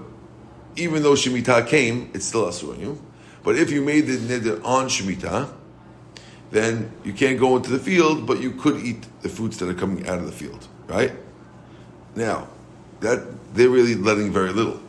even 0.76 1.04
though 1.04 1.14
shemitah 1.14 1.68
came, 1.68 2.10
it's 2.14 2.26
still 2.26 2.46
asur 2.46 2.74
on 2.74 2.80
you. 2.80 3.02
But 3.44 3.56
if 3.58 3.72
you 3.72 3.82
made 3.82 4.02
the 4.08 4.18
neder 4.18 4.64
on 4.64 4.88
shemitah, 4.88 5.54
then 6.52 6.92
you 7.04 7.14
can't 7.14 7.40
go 7.40 7.56
into 7.56 7.70
the 7.70 7.80
field, 7.80 8.28
but 8.28 8.42
you 8.42 8.52
could 8.52 8.78
eat 8.84 9.06
the 9.22 9.30
fruits 9.30 9.58
that 9.58 9.70
are 9.70 9.74
coming 9.74 10.08
out 10.08 10.20
of 10.20 10.26
the 10.26 10.32
field, 10.32 10.68
right? 10.88 11.14
Now, 12.16 12.50
that 13.00 13.54
they're 13.54 13.70
really 13.70 13.96
letting 13.96 14.32
very 14.32 14.52
little. 14.52 14.80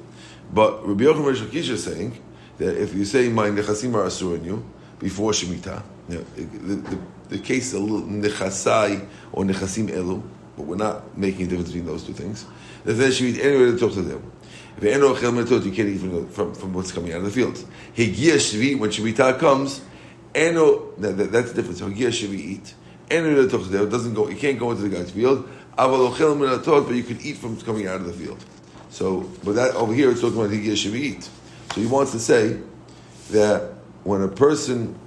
But 0.52 0.87
Rabbi 0.87 1.04
Yochanan 1.04 1.26
Rish 1.26 1.40
Lakish 1.40 1.71
is 1.71 1.85
saying 1.85 2.21
that 2.59 2.81
if 2.81 2.95
you 2.95 3.04
say 3.04 3.28
my 3.28 3.49
nechasim 3.49 3.95
are 3.95 4.04
asur 4.04 4.38
on 4.38 4.45
you 4.45 4.64
before 4.99 5.31
shemitah, 5.33 5.83
you 6.09 6.16
know, 6.16 6.25
the, 6.37 6.75
the, 6.75 6.99
the 7.28 7.38
case 7.38 7.73
little 7.73 8.02
nechasai 8.02 9.07
or 9.33 9.45
nechasim 9.45 9.88
elu, 9.88 10.23
but 10.57 10.67
we're 10.67 10.77
not 10.77 11.17
making 11.17 11.47
a 11.47 11.49
difference 11.49 11.69
between 11.71 11.87
those 11.87 12.05
two 12.05 12.13
things. 12.13 12.47
That 12.85 12.95
then 12.95 13.13
she 13.13 13.29
eat 13.29 13.41
anywhere 13.41 13.77
to 13.77 13.89
them. 13.89 14.33
If 14.77 14.85
you 14.85 15.73
can't 15.73 15.89
eat 15.89 15.99
from, 15.99 16.29
from, 16.29 16.55
from 16.55 16.73
what's 16.73 16.93
coming 16.93 17.13
out 17.13 17.19
of 17.19 17.25
the 17.25 17.31
field. 17.31 17.55
Higia 17.95 18.37
shvi 18.37 18.79
when 18.79 18.91
shemitah 18.91 19.39
comes, 19.39 19.83
eno 20.35 20.93
that, 20.99 21.17
that, 21.19 21.33
that's 21.33 21.53
the 21.53 21.63
difference. 21.63 21.81
Higia 21.81 22.09
shvi 22.09 22.35
eat. 22.35 22.75
Eno 23.11 23.47
doesn't 23.47 24.15
go. 24.15 24.29
You 24.29 24.37
can't 24.37 24.59
go 24.59 24.71
into 24.71 24.83
the 24.83 24.89
guy's 24.89 25.11
field. 25.11 25.49
Metot, 25.77 26.87
but 26.87 26.95
you 26.95 27.03
can 27.03 27.21
eat 27.21 27.37
from 27.37 27.61
coming 27.61 27.87
out 27.87 27.97
of 27.97 28.07
the 28.07 28.13
field. 28.13 28.45
So, 28.91 29.31
but 29.45 29.55
that 29.55 29.75
over 29.75 29.95
here 29.95 30.11
it's 30.11 30.21
talking 30.21 30.39
about 30.39 30.51
higia 30.51 30.73
shvi 30.73 30.95
eat. 30.95 31.29
So 31.75 31.81
he 31.81 31.87
wants 31.87 32.13
to 32.13 32.19
say 32.19 32.61
that 33.31 33.75
when 34.05 34.23
a 34.23 34.29
person 34.29 34.99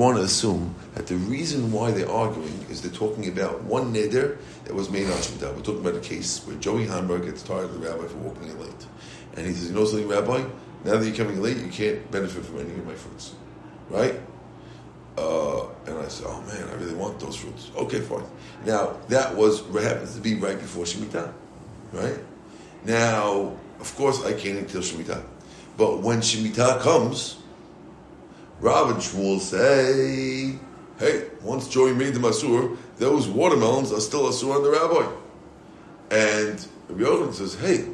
want 0.00 0.16
to 0.16 0.24
assume 0.24 0.74
that 0.94 1.06
the 1.06 1.16
reason 1.16 1.70
why 1.70 1.90
they're 1.90 2.10
arguing 2.10 2.66
is 2.70 2.80
they're 2.80 2.90
talking 2.90 3.28
about 3.28 3.62
one 3.64 3.92
neder 3.92 4.38
that 4.64 4.74
was 4.74 4.88
made 4.88 5.04
on 5.04 5.12
Shemitah. 5.12 5.54
We're 5.54 5.62
talking 5.62 5.80
about 5.80 5.94
a 5.94 6.00
case 6.00 6.44
where 6.46 6.56
Joey 6.56 6.86
Hamburg 6.86 7.26
gets 7.26 7.42
tired 7.42 7.64
of 7.64 7.74
the 7.74 7.86
rabbi 7.86 8.06
for 8.06 8.16
walking 8.16 8.48
in 8.48 8.58
late. 8.58 8.86
And 9.36 9.46
he 9.46 9.52
says, 9.52 9.68
You 9.68 9.74
know 9.74 9.84
something, 9.84 10.08
Rabbi? 10.08 10.42
Now 10.84 10.96
that 10.96 11.04
you're 11.04 11.14
coming 11.14 11.42
late, 11.42 11.58
you 11.58 11.68
can't 11.68 12.10
benefit 12.10 12.44
from 12.46 12.60
any 12.60 12.70
of 12.70 12.86
my 12.86 12.94
fruits. 12.94 13.34
Right? 13.90 14.18
Uh, 15.18 15.66
and 15.86 15.98
I 15.98 16.08
said, 16.08 16.26
Oh 16.28 16.40
man, 16.42 16.68
I 16.68 16.74
really 16.74 16.94
want 16.94 17.20
those 17.20 17.36
fruits. 17.36 17.70
Okay, 17.76 18.00
fine. 18.00 18.24
Now, 18.64 18.96
that 19.08 19.36
was 19.36 19.62
what 19.64 19.82
happens 19.82 20.14
to 20.14 20.20
be 20.20 20.34
right 20.34 20.58
before 20.58 20.84
Shemitah. 20.84 21.32
Right? 21.92 22.18
Now, 22.84 23.54
of 23.78 23.94
course, 23.96 24.24
I 24.24 24.32
can't 24.32 24.58
until 24.58 24.80
Shemitah. 24.80 25.22
But 25.76 26.00
when 26.00 26.20
Shemitah 26.20 26.80
comes, 26.80 27.39
Rav 28.60 28.90
and 28.90 28.98
Shmuel 28.98 29.40
say, 29.40 30.58
hey, 30.98 31.28
once 31.40 31.66
Joey 31.66 31.94
made 31.94 32.12
the 32.12 32.20
Masur, 32.20 32.76
those 32.98 33.26
watermelons 33.26 33.90
are 33.90 34.00
still 34.00 34.24
Asur 34.24 34.54
on 34.54 34.62
the 34.62 34.70
rabbi. 34.70 35.10
And 36.10 36.66
Rabbi 36.88 37.02
Yochanan 37.02 37.32
says, 37.32 37.54
hey, 37.54 37.86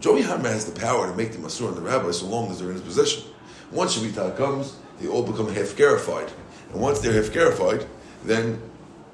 Joey 0.00 0.20
Hammer 0.20 0.50
has 0.50 0.66
the 0.66 0.78
power 0.78 1.10
to 1.10 1.16
make 1.16 1.32
the 1.32 1.38
Masur 1.38 1.68
on 1.68 1.74
the 1.74 1.80
rabbi 1.80 2.10
so 2.10 2.26
long 2.26 2.50
as 2.50 2.58
they're 2.58 2.68
in 2.68 2.74
his 2.74 2.82
possession. 2.82 3.24
Once 3.72 3.96
Shemitah 3.96 4.36
comes, 4.36 4.76
they 5.00 5.08
all 5.08 5.22
become 5.22 5.48
half-garified. 5.48 6.30
And 6.72 6.80
once 6.82 7.00
they're 7.00 7.14
half-garified, 7.14 7.86
then 8.24 8.60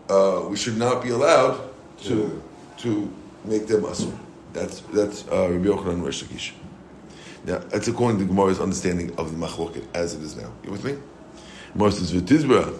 uh, 0.08 0.44
we 0.48 0.56
should 0.56 0.76
not 0.76 1.04
be 1.04 1.10
allowed 1.10 1.70
to, 2.02 2.42
to 2.78 3.12
make 3.44 3.68
them 3.68 3.82
asur. 3.82 4.12
That's, 4.52 4.80
that's 4.92 5.28
uh, 5.28 5.48
Rabbi 5.50 5.66
Yochanan 5.66 6.04
Rish 6.04 6.24
Lakish. 6.24 6.52
Now, 7.44 7.58
that's 7.58 7.88
according 7.88 8.18
to 8.20 8.26
Gemara's 8.26 8.60
understanding 8.60 9.14
of 9.16 9.32
the 9.32 9.46
machloket 9.46 9.84
as 9.94 10.14
it 10.14 10.22
is 10.22 10.36
now. 10.36 10.52
You 10.62 10.70
with 10.70 10.84
me? 10.84 10.96
Gemara 11.72 11.92
says, 11.92 12.12
"V'tizbra 12.12 12.78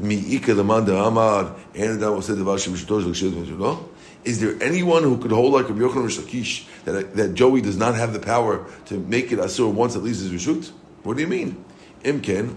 mi'ika 0.00 0.54
leman 0.54 0.84
de'amar 0.86 1.54
and 1.74 2.00
l'kshir 2.00 2.36
v'shelo." 2.36 3.88
Is 4.24 4.40
there 4.40 4.56
anyone 4.62 5.02
who 5.02 5.16
could 5.18 5.30
hold 5.30 5.52
like 5.52 5.68
Rabbi 5.68 5.80
Yochanan 5.80 6.04
Rish 6.04 6.18
Lakish 6.18 6.66
that 6.84 7.16
that 7.16 7.34
Joey 7.34 7.60
does 7.60 7.76
not 7.76 7.94
have 7.94 8.12
the 8.12 8.18
power 8.18 8.66
to 8.86 8.98
make 8.98 9.32
it 9.32 9.38
asur 9.38 9.72
once 9.72 9.94
it 9.94 10.00
leaves 10.00 10.20
his 10.20 10.30
rishut? 10.30 10.70
What 11.02 11.16
do 11.16 11.22
you 11.22 11.28
mean? 11.28 11.64
Imken 12.04 12.54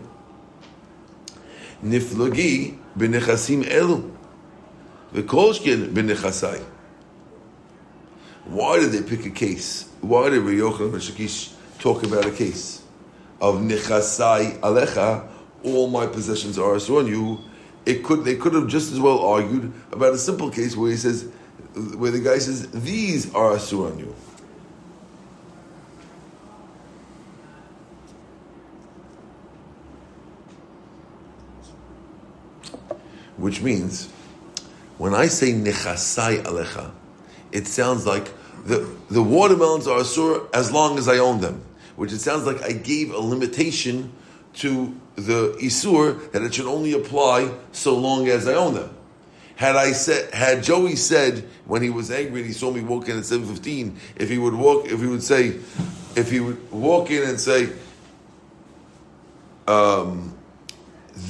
niflagi 1.83 2.77
b'nechasim 2.97 3.63
elu 3.63 4.11
v'kolshkin 5.13 5.93
b'nechasai. 5.93 6.63
Why 8.45 8.79
did 8.79 8.91
they 8.91 9.01
pick 9.01 9.25
a 9.25 9.29
case? 9.29 9.89
Why 10.01 10.29
did 10.29 10.41
Rabbi 10.41 10.61
and 10.61 10.95
Shakish 10.95 11.53
talk 11.79 12.03
about 12.03 12.25
a 12.25 12.31
case 12.31 12.83
of 13.39 13.55
nechasai 13.55 14.59
alecha? 14.59 15.27
All 15.63 15.87
my 15.87 16.07
possessions 16.07 16.57
are 16.57 16.73
asur 16.73 16.99
on 16.99 17.07
you. 17.07 17.39
It 17.85 18.03
could 18.03 18.23
they 18.25 18.35
could 18.35 18.53
have 18.53 18.67
just 18.67 18.91
as 18.91 18.99
well 18.99 19.19
argued 19.19 19.71
about 19.91 20.13
a 20.13 20.17
simple 20.17 20.49
case 20.49 20.75
where 20.75 20.89
he 20.91 20.97
says, 20.97 21.29
where 21.95 22.11
the 22.11 22.19
guy 22.19 22.39
says 22.39 22.69
these 22.71 23.33
are 23.33 23.51
asur 23.51 23.91
on 23.91 23.99
you. 23.99 24.15
Which 33.37 33.61
means, 33.61 34.07
when 34.97 35.15
I 35.15 35.27
say 35.27 35.53
nechasai 35.53 36.43
alecha, 36.43 36.91
it 37.51 37.67
sounds 37.67 38.05
like 38.05 38.31
the, 38.65 38.87
the 39.09 39.23
watermelons 39.23 39.87
are 39.87 39.99
asur 39.99 40.47
as 40.53 40.71
long 40.71 40.97
as 40.97 41.07
I 41.07 41.17
own 41.17 41.41
them, 41.41 41.63
which 41.95 42.13
it 42.13 42.19
sounds 42.19 42.45
like 42.45 42.61
I 42.61 42.71
gave 42.71 43.13
a 43.13 43.19
limitation 43.19 44.11
to 44.55 44.95
the 45.15 45.55
isur 45.61 46.31
that 46.31 46.41
it 46.41 46.53
should 46.53 46.65
only 46.65 46.93
apply 46.93 47.51
so 47.71 47.97
long 47.97 48.27
as 48.27 48.47
I 48.47 48.53
own 48.53 48.73
them. 48.73 48.95
Had 49.55 49.75
I 49.75 49.91
said, 49.91 50.33
had 50.33 50.63
Joey 50.63 50.95
said 50.95 51.47
when 51.65 51.83
he 51.83 51.89
was 51.89 52.09
angry 52.09 52.41
and 52.41 52.47
he 52.47 52.53
saw 52.53 52.71
me 52.71 52.81
walk 52.81 53.07
in 53.09 53.17
at 53.17 53.25
seven 53.25 53.45
fifteen, 53.45 53.97
if 54.15 54.29
he 54.29 54.37
would 54.37 54.55
walk, 54.55 54.87
if 54.87 54.99
he 54.99 55.05
would 55.05 55.21
say, 55.21 55.59
if 56.15 56.31
he 56.31 56.39
would 56.39 56.71
walk 56.71 57.11
in 57.11 57.23
and 57.23 57.39
say, 57.39 57.69
um, 59.67 60.35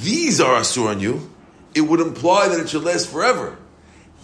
"These 0.00 0.40
are 0.40 0.60
asur 0.60 0.88
on 0.88 1.00
you," 1.00 1.28
it 1.74 1.82
would 1.82 2.00
imply 2.00 2.48
that 2.48 2.58
it 2.58 2.70
should 2.70 2.84
last 2.84 3.08
forever. 3.10 3.58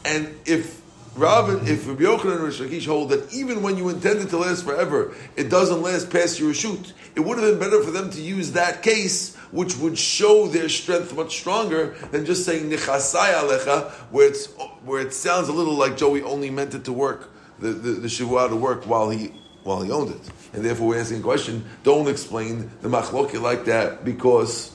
And 0.06 0.34
if 0.46 0.77
Rav, 1.18 1.68
if 1.68 1.88
Rabbi 1.88 2.04
Yochanan 2.04 2.36
and 2.36 2.40
Rish 2.44 2.60
Lakish 2.60 2.86
hold 2.86 3.10
that 3.10 3.32
even 3.32 3.60
when 3.60 3.76
you 3.76 3.88
intend 3.88 4.20
it 4.20 4.28
to 4.30 4.38
last 4.38 4.64
forever, 4.64 5.16
it 5.34 5.50
doesn't 5.50 5.82
last 5.82 6.10
past 6.10 6.38
your 6.38 6.54
shoot, 6.54 6.92
it 7.16 7.20
would 7.20 7.38
have 7.38 7.50
been 7.50 7.58
better 7.58 7.82
for 7.82 7.90
them 7.90 8.08
to 8.10 8.20
use 8.20 8.52
that 8.52 8.84
case, 8.84 9.34
which 9.50 9.76
would 9.78 9.98
show 9.98 10.46
their 10.46 10.68
strength 10.68 11.16
much 11.16 11.36
stronger 11.36 11.96
than 12.12 12.24
just 12.24 12.44
saying 12.44 12.70
nichasai 12.70 13.32
alecha, 13.34 13.90
where 14.12 14.28
it's 14.28 14.46
where 14.84 15.00
it 15.00 15.12
sounds 15.12 15.48
a 15.48 15.52
little 15.52 15.74
like 15.74 15.96
Joey 15.96 16.22
only 16.22 16.50
meant 16.50 16.74
it 16.74 16.84
to 16.84 16.92
work, 16.92 17.30
the 17.58 17.70
the, 17.70 17.90
the 17.90 18.08
shavua 18.08 18.48
to 18.48 18.56
work 18.56 18.86
while 18.86 19.10
he 19.10 19.32
while 19.64 19.82
he 19.82 19.90
owned 19.90 20.12
it, 20.12 20.20
and 20.52 20.64
therefore 20.64 20.86
we're 20.86 21.00
asking 21.00 21.18
a 21.18 21.22
question. 21.22 21.64
Don't 21.82 22.06
explain 22.08 22.70
the 22.80 22.88
machloket 22.88 23.42
like 23.42 23.64
that 23.64 24.04
because, 24.04 24.70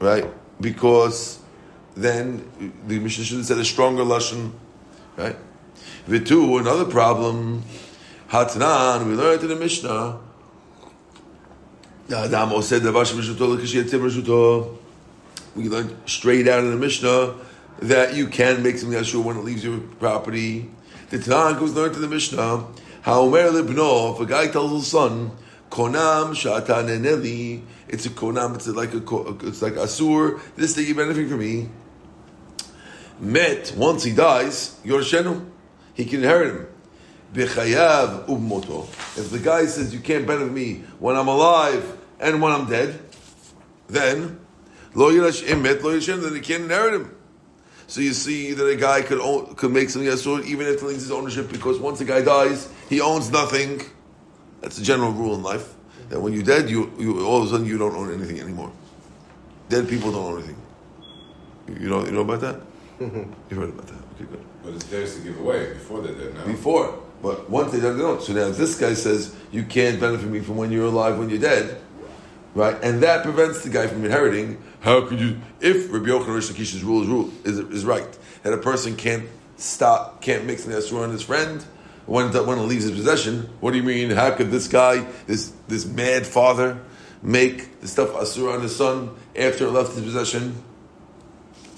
right? 0.00 0.26
Because 0.60 1.38
then 1.96 2.46
the 2.86 2.98
Mishnah 2.98 3.24
should 3.24 3.38
have 3.38 3.46
said 3.46 3.58
a 3.58 3.64
stronger 3.64 4.02
lashon. 4.02 4.52
Right? 5.16 5.36
Vitu, 6.08 6.60
another 6.60 6.84
problem. 6.84 7.62
Hatnan, 8.28 9.06
we 9.06 9.14
learned 9.14 9.42
in 9.42 9.48
the 9.48 9.56
Mishnah. 9.56 10.18
Adam 12.10 12.62
said 12.62 12.82
We 15.56 15.68
learned 15.68 15.96
straight 16.06 16.48
out 16.48 16.64
in 16.64 16.70
the 16.70 16.76
Mishnah 16.76 17.34
that 17.80 18.14
you 18.14 18.26
can 18.26 18.62
make 18.62 18.76
something 18.78 18.98
asur 18.98 19.22
when 19.22 19.36
it 19.36 19.44
leaves 19.44 19.64
your 19.64 19.78
property. 19.78 20.70
The 21.10 21.18
Tanakh 21.18 21.60
was 21.60 21.74
learned 21.74 21.94
in 21.94 22.02
the 22.02 22.08
Mishnah. 22.08 22.66
How 23.02 23.20
Omer 23.20 23.50
libno, 23.50 24.14
if 24.14 24.20
a 24.20 24.26
guy 24.26 24.48
tells 24.48 24.72
his 24.72 24.86
son, 24.90 25.30
konam 25.70 26.30
shata 26.34 26.84
neneli, 26.84 27.62
it's 27.88 28.06
a 28.06 28.10
konam, 28.10 28.54
it's 28.54 28.66
like 28.66 28.94
a, 28.94 29.46
it's 29.46 29.62
like 29.62 29.74
asur. 29.74 30.40
This 30.56 30.74
thing 30.74 30.86
you 30.86 30.94
benefit 30.94 31.28
from 31.28 31.38
me 31.38 31.68
met 33.20 33.72
once 33.76 34.04
he 34.04 34.12
dies, 34.12 34.78
Yorshenu, 34.84 35.50
he 35.94 36.04
can 36.04 36.22
inherit 36.22 36.54
him. 36.54 36.66
B'chayav 37.34 38.26
ubmoto. 38.26 38.88
If 39.18 39.30
the 39.30 39.38
guy 39.38 39.66
says 39.66 39.92
you 39.92 40.00
can't 40.00 40.26
benefit 40.26 40.52
me 40.52 40.84
when 40.98 41.16
I'm 41.16 41.28
alive 41.28 41.98
and 42.20 42.40
when 42.40 42.52
I'm 42.52 42.68
dead, 42.68 43.00
then 43.88 44.40
lo 44.94 45.10
yirash 45.12 45.42
imet 45.44 45.82
lo 45.82 45.92
yirashenu, 45.92 46.22
then 46.22 46.34
he 46.34 46.40
can't 46.40 46.64
inherit 46.64 46.94
him. 46.94 47.16
So 47.86 48.00
you 48.00 48.12
see 48.12 48.52
that 48.54 48.66
a 48.66 48.76
guy 48.76 49.02
could 49.02 49.20
own, 49.20 49.54
could 49.56 49.72
make 49.72 49.90
something 49.90 50.10
asur 50.10 50.44
even 50.44 50.66
if 50.66 50.82
it 50.82 50.86
leaves 50.86 51.02
his 51.02 51.10
ownership 51.10 51.50
because 51.50 51.78
once 51.78 52.00
a 52.00 52.04
guy 52.04 52.22
dies, 52.22 52.72
he 52.88 53.00
owns 53.00 53.30
nothing. 53.30 53.82
That's 54.60 54.78
a 54.78 54.82
general 54.82 55.12
rule 55.12 55.34
in 55.34 55.42
life. 55.42 55.74
That 56.08 56.20
when 56.20 56.32
you're 56.32 56.42
dead, 56.42 56.70
you, 56.70 56.92
you 56.98 57.24
all 57.26 57.42
of 57.42 57.48
a 57.48 57.50
sudden 57.50 57.66
you 57.66 57.78
don't 57.78 57.94
own 57.94 58.12
anything 58.12 58.40
anymore. 58.40 58.72
Dead 59.68 59.88
people 59.88 60.12
don't 60.12 60.24
own 60.24 60.38
anything. 60.38 60.56
You 61.68 61.88
know 61.88 62.04
you 62.04 62.12
know 62.12 62.20
about 62.20 62.40
that? 62.40 62.60
Mm-hmm. 63.00 63.32
You 63.50 63.56
heard 63.56 63.70
about 63.70 63.86
that? 63.88 63.94
Okay, 63.94 64.24
good. 64.30 64.44
But 64.62 64.74
it's 64.74 64.84
theirs 64.84 65.16
to 65.16 65.22
give 65.22 65.38
away 65.38 65.74
before 65.74 66.00
they're 66.00 66.14
dead 66.14 66.34
now. 66.34 66.46
Before, 66.46 66.98
but 67.22 67.50
once 67.50 67.72
they 67.72 67.80
don't, 67.80 67.96
they 67.96 68.02
don't. 68.02 68.22
So 68.22 68.32
now 68.32 68.50
this 68.50 68.78
guy 68.78 68.94
says 68.94 69.34
you 69.50 69.64
can't 69.64 70.00
benefit 70.00 70.28
me 70.28 70.40
from 70.40 70.56
when 70.56 70.70
you're 70.70 70.86
alive, 70.86 71.18
when 71.18 71.28
you're 71.28 71.40
dead, 71.40 71.80
right? 72.54 72.76
And 72.82 73.02
that 73.02 73.24
prevents 73.24 73.62
the 73.62 73.70
guy 73.70 73.86
from 73.86 74.04
inheriting. 74.04 74.62
How 74.80 75.06
could 75.06 75.20
you? 75.20 75.38
If 75.60 75.92
Rabbi 75.92 76.06
Yochanan 76.06 76.34
Rish 76.34 76.50
Lakish's 76.50 76.84
rule 76.84 77.02
is 77.02 77.08
rule 77.08 77.30
is, 77.44 77.58
is 77.58 77.84
right 77.84 78.18
that 78.42 78.52
a 78.52 78.58
person 78.58 78.96
can't 78.96 79.24
stop, 79.56 80.20
can't 80.20 80.44
make 80.44 80.58
something 80.58 80.74
that's 80.74 80.92
on 80.92 81.10
his 81.10 81.22
friend 81.22 81.64
when 82.06 82.34
it, 82.34 82.46
when 82.46 82.58
it 82.58 82.62
leaves 82.62 82.84
his 82.84 82.92
possession. 82.92 83.48
What 83.60 83.72
do 83.72 83.78
you 83.78 83.82
mean? 83.82 84.10
How 84.10 84.30
could 84.30 84.50
this 84.50 84.68
guy, 84.68 85.06
this 85.26 85.52
this 85.68 85.84
mad 85.86 86.26
father, 86.26 86.78
make 87.22 87.80
the 87.80 87.88
stuff 87.88 88.10
asur 88.10 88.54
on 88.54 88.62
his 88.62 88.76
son 88.76 89.10
after 89.34 89.66
it 89.66 89.70
left 89.70 89.94
his 89.94 90.04
possession? 90.04 90.62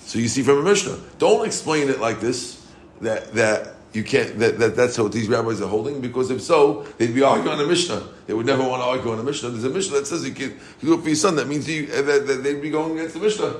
So 0.07 0.21
you 0.21 0.29
see 0.29 0.43
from 0.43 0.59
a 0.59 0.63
Mishnah. 0.63 0.99
Don't 1.19 1.45
explain 1.45 1.89
it 1.89 2.01
like 2.01 2.21
this 2.21 2.65
that 3.01 3.35
that 3.35 3.75
you 3.93 4.05
can't 4.05 4.39
that, 4.39 4.57
that 4.61 4.77
that's 4.77 4.97
what 4.97 5.11
these 5.11 5.27
rabbis 5.29 5.61
are 5.61 5.67
holding 5.69 6.01
because 6.01 6.31
if 6.31 6.41
so 6.41 6.85
they'd 6.97 7.13
be 7.13 7.23
arguing 7.23 7.59
on 7.59 7.65
a 7.65 7.67
Mishnah. 7.67 8.07
They 8.29 8.35
would 8.35 8.47
never 8.47 8.63
want 8.63 8.83
to 8.83 8.87
argue 8.87 9.11
on 9.11 9.19
a 9.19 9.25
Mishnah. 9.25 9.51
There's 9.51 9.65
a 9.65 9.69
Mishnah 9.69 9.99
that 9.99 10.07
says 10.07 10.25
you 10.25 10.33
can, 10.33 10.51
you 10.81 10.89
do 10.89 10.95
it 10.95 11.03
for 11.03 11.09
your 11.09 11.17
son. 11.17 11.35
That 11.37 11.49
means 11.49 11.69
you, 11.69 11.89
uh, 11.93 12.03
that, 12.03 12.27
that 12.29 12.45
they'd 12.45 12.63
be 12.63 12.71
going 12.71 12.93
against 12.93 13.15
the 13.15 13.21
Mishnah. 13.21 13.57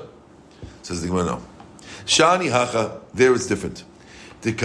Says 0.83 1.01
the 1.01 1.09
Gemara 1.09 1.25
no. 1.25 1.41
Shani 2.05 2.49
hacha 2.49 3.01
there 3.13 3.33
it's 3.33 3.47
different. 3.47 3.83
Because 4.41 4.61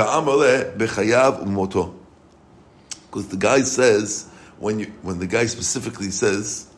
the 3.28 3.36
guy 3.36 3.62
says 3.62 4.30
when 4.60 4.78
you 4.78 4.86
when 5.02 5.18
the 5.18 5.26
guy 5.26 5.46
specifically 5.46 6.12
says 6.12 6.68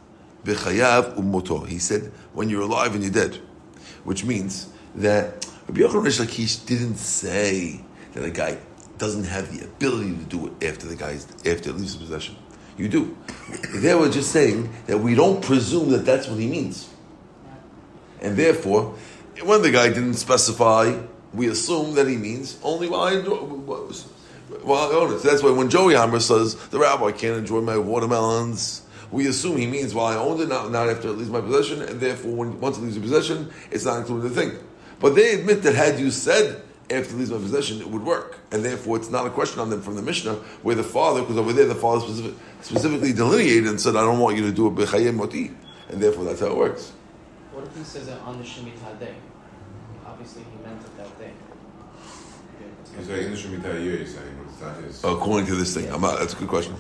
bechayav 0.44 1.18
umoto. 1.18 1.68
He 1.68 1.78
said 1.78 2.10
when 2.32 2.48
you're 2.48 2.62
alive 2.62 2.94
and 2.94 3.04
you're 3.04 3.12
dead, 3.12 3.38
which 4.04 4.24
means 4.24 4.70
that 4.96 5.46
Rabbi 5.68 5.80
Yochanan 5.80 6.04
Rish 6.04 6.18
Lakish 6.18 6.66
didn't 6.66 6.96
say 6.96 7.80
that 8.12 8.24
a 8.24 8.30
guy 8.30 8.59
doesn't 8.98 9.24
have 9.24 9.57
the 9.57 9.64
ability 9.64 10.16
to 10.16 10.24
do 10.24 10.46
it 10.46 10.64
after 10.68 10.87
the 10.87 10.96
guy's 10.96 11.26
after 11.46 11.70
it 11.70 11.76
leaves 11.76 11.94
his 11.94 11.96
possession. 11.96 12.37
You 12.76 12.88
do. 12.88 13.16
They 13.74 13.94
were 13.94 14.09
just 14.09 14.33
saying 14.33 14.72
that 14.87 14.98
we 14.98 15.14
don't 15.14 15.42
presume 15.42 15.90
that 15.90 16.04
that's 16.04 16.28
what 16.28 16.38
he 16.38 16.48
means, 16.48 16.88
and 18.20 18.37
therefore, 18.37 18.94
when 19.42 19.62
the 19.62 19.70
guy 19.70 19.88
didn't 19.88 20.14
specify, 20.14 20.98
we 21.33 21.48
assume 21.48 21.94
that 21.94 22.09
he 22.09 22.16
means 22.16 22.59
only 22.62 22.88
while 22.88 23.02
I 23.02 23.14
enjoy. 23.14 23.37
While 23.37 24.92
I 24.92 24.94
own 24.94 25.14
it. 25.14 25.20
So 25.20 25.30
that's 25.30 25.42
why 25.42 25.50
when 25.50 25.70
Joey 25.70 25.94
Hammer 25.94 26.20
says 26.20 26.54
the 26.68 26.78
rabbi 26.78 27.12
can't 27.12 27.38
enjoy 27.38 27.61
my 27.61 27.78
watermelons, 27.78 28.83
we 29.11 29.26
assume 29.26 29.57
he 29.57 29.66
means 29.66 29.94
while 29.94 30.07
I 30.07 30.16
owned 30.16 30.40
it, 30.40 30.48
not, 30.48 30.70
not 30.70 30.88
after 30.88 31.09
it 31.09 31.12
leaves 31.12 31.30
my 31.30 31.40
possession, 31.40 31.83
and 31.83 32.00
therefore 32.00 32.33
when, 32.33 32.61
once 32.61 32.78
it 32.78 32.83
leaves 32.83 32.96
your 32.96 33.02
possession, 33.02 33.50
it's 33.70 33.85
not 33.85 33.98
included 33.98 34.26
in 34.26 34.35
the 34.35 34.40
thing. 34.40 34.59
But 35.04 35.16
they 35.16 35.34
admit 35.34 35.62
that 35.64 35.74
had 35.74 36.00
you 36.00 36.10
said 36.10 36.62
after 36.90 37.14
it 37.14 37.18
leaves 37.18 37.30
my 37.30 37.36
possession, 37.36 37.78
it 37.78 37.90
would 37.90 38.02
work. 38.06 38.38
And 38.50 38.64
therefore, 38.64 38.96
it's 38.96 39.10
not 39.10 39.26
a 39.26 39.30
question 39.30 39.60
on 39.60 39.68
them 39.68 39.82
from 39.82 39.96
the 39.96 40.00
Mishnah, 40.00 40.36
where 40.62 40.74
the 40.74 40.82
father, 40.82 41.20
because 41.20 41.36
over 41.36 41.52
there 41.52 41.66
the 41.66 41.74
father 41.74 42.00
specific, 42.00 42.32
specifically 42.62 43.12
delineated 43.12 43.66
and 43.66 43.78
said, 43.78 43.96
I 43.96 44.00
don't 44.00 44.18
want 44.18 44.38
you 44.38 44.46
to 44.46 44.50
do 44.50 44.66
a 44.66 44.70
bechayim 44.70 45.16
moti. 45.16 45.50
And 45.90 46.02
therefore, 46.02 46.24
that's 46.24 46.40
how 46.40 46.46
it 46.46 46.56
works. 46.56 46.92
What 47.52 47.66
if 47.66 47.76
he 47.76 47.84
says 47.84 48.08
it 48.08 48.18
on 48.20 48.38
the 48.38 48.44
Shemitah 48.44 48.98
day? 48.98 49.14
Obviously, 50.06 50.42
he 50.44 50.66
meant 50.66 50.80
it 50.80 50.96
that 50.96 51.18
day. 51.18 51.32
He's 52.96 53.06
saying 53.06 53.26
in 53.26 53.30
the 53.32 53.36
Shemitah 53.36 53.84
year, 53.84 53.98
he's 53.98 54.14
saying, 54.14 54.38
but 54.38 54.50
it's 54.50 54.62
not 54.62 54.76
his. 54.82 55.04
According 55.04 55.46
to 55.48 55.54
this 55.54 55.74
thing. 55.74 55.92
I'm 55.92 56.00
not, 56.00 56.18
that's 56.18 56.32
a 56.32 56.36
good 56.36 56.48
question. 56.48 56.76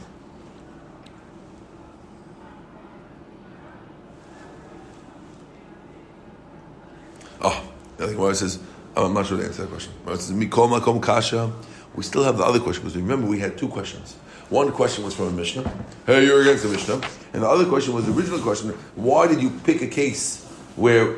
Oh, 8.04 8.06
think 8.06 8.18
Gemara 8.18 8.34
says, 8.34 8.58
oh, 8.96 9.06
I'm 9.06 9.14
not 9.14 9.26
sure 9.26 9.38
to 9.38 9.44
answer 9.44 9.62
that 9.62 9.70
question. 9.70 9.92
Gemara 10.04 10.18
says, 10.18 10.36
Mikol 10.36 10.78
Makom 10.78 11.02
Kasha. 11.02 11.50
We 11.94 12.02
still 12.02 12.22
have 12.22 12.36
the 12.36 12.44
other 12.44 12.60
question 12.60 12.82
because 12.82 12.96
remember 12.96 13.26
we 13.26 13.38
had 13.38 13.56
two 13.56 13.68
questions. 13.68 14.14
One 14.50 14.72
question 14.72 15.04
was 15.04 15.14
from 15.14 15.28
a 15.28 15.30
Mishnah. 15.30 15.72
Hey, 16.04 16.26
you're 16.26 16.42
against 16.42 16.64
the 16.64 16.68
Mishnah. 16.68 17.00
And 17.32 17.42
the 17.42 17.48
other 17.48 17.64
question 17.64 17.94
was 17.94 18.04
the 18.04 18.12
original 18.12 18.40
question. 18.40 18.70
Why 18.94 19.26
did 19.26 19.40
you 19.40 19.48
pick 19.64 19.80
a 19.80 19.86
case 19.86 20.44
where? 20.76 21.16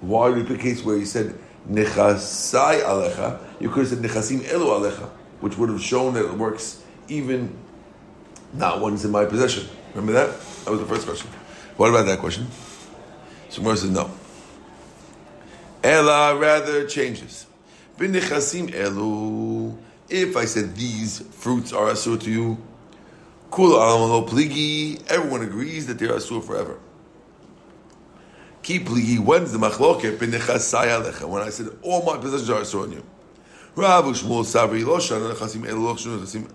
Why 0.00 0.30
did 0.30 0.38
you 0.38 0.44
pick 0.44 0.60
a 0.60 0.62
case 0.62 0.82
where 0.82 0.96
you 0.96 1.04
said 1.04 1.38
nechasai 1.68 2.82
alecha? 2.82 3.40
You 3.60 3.68
could 3.68 3.86
have 3.86 3.88
said 3.88 3.98
nechasim 3.98 4.40
elu 4.40 4.80
alecha, 4.80 5.10
which 5.40 5.58
would 5.58 5.68
have 5.68 5.82
shown 5.82 6.14
that 6.14 6.24
it 6.24 6.32
works 6.32 6.82
even 7.08 7.54
not 8.54 8.80
it's 8.92 9.04
in 9.04 9.10
my 9.10 9.26
possession. 9.26 9.68
Remember 9.94 10.12
that? 10.12 10.40
That 10.64 10.70
was 10.70 10.80
the 10.80 10.86
first 10.86 11.06
question. 11.06 11.28
What 11.76 11.90
about 11.90 12.06
that 12.06 12.20
question? 12.20 12.46
So 13.50 13.60
Gemara 13.60 13.76
says 13.76 13.90
no. 13.90 14.10
Ella 15.82 16.36
rather 16.36 16.86
changes. 16.86 17.46
V'nechasim 17.98 18.70
elu. 18.70 19.76
If 20.08 20.36
I 20.36 20.44
said 20.46 20.74
these 20.74 21.20
fruits 21.20 21.72
are 21.72 21.92
asur 21.92 22.20
to 22.22 22.30
you, 22.30 22.58
kul 23.50 23.72
alamalo 23.72 24.28
pligi. 24.28 25.02
Everyone 25.10 25.42
agrees 25.42 25.86
that 25.86 25.98
they're 25.98 26.12
asur 26.12 26.44
forever. 26.44 26.78
Ki 28.62 28.80
pligi. 28.80 29.18
When's 29.18 29.52
the 29.52 29.58
machloket? 29.58 30.16
V'nechasai 30.18 31.02
alecha. 31.02 31.28
When 31.28 31.42
I 31.42 31.50
said 31.50 31.68
all 31.82 32.04
my 32.04 32.18
possessions 32.18 32.50
are 32.50 32.60
asur 32.60 32.84
on 32.84 32.92
you. 32.92 33.04
Rav 33.76 34.04
Shmuel 34.04 34.44
Sabri 34.44 34.84
lo 34.84 34.96
shana 34.96 35.32
nechasim 35.32 35.62
elu 35.62 35.82
lo 35.82 35.94
shana 35.94 36.18
nechasim 36.18 36.50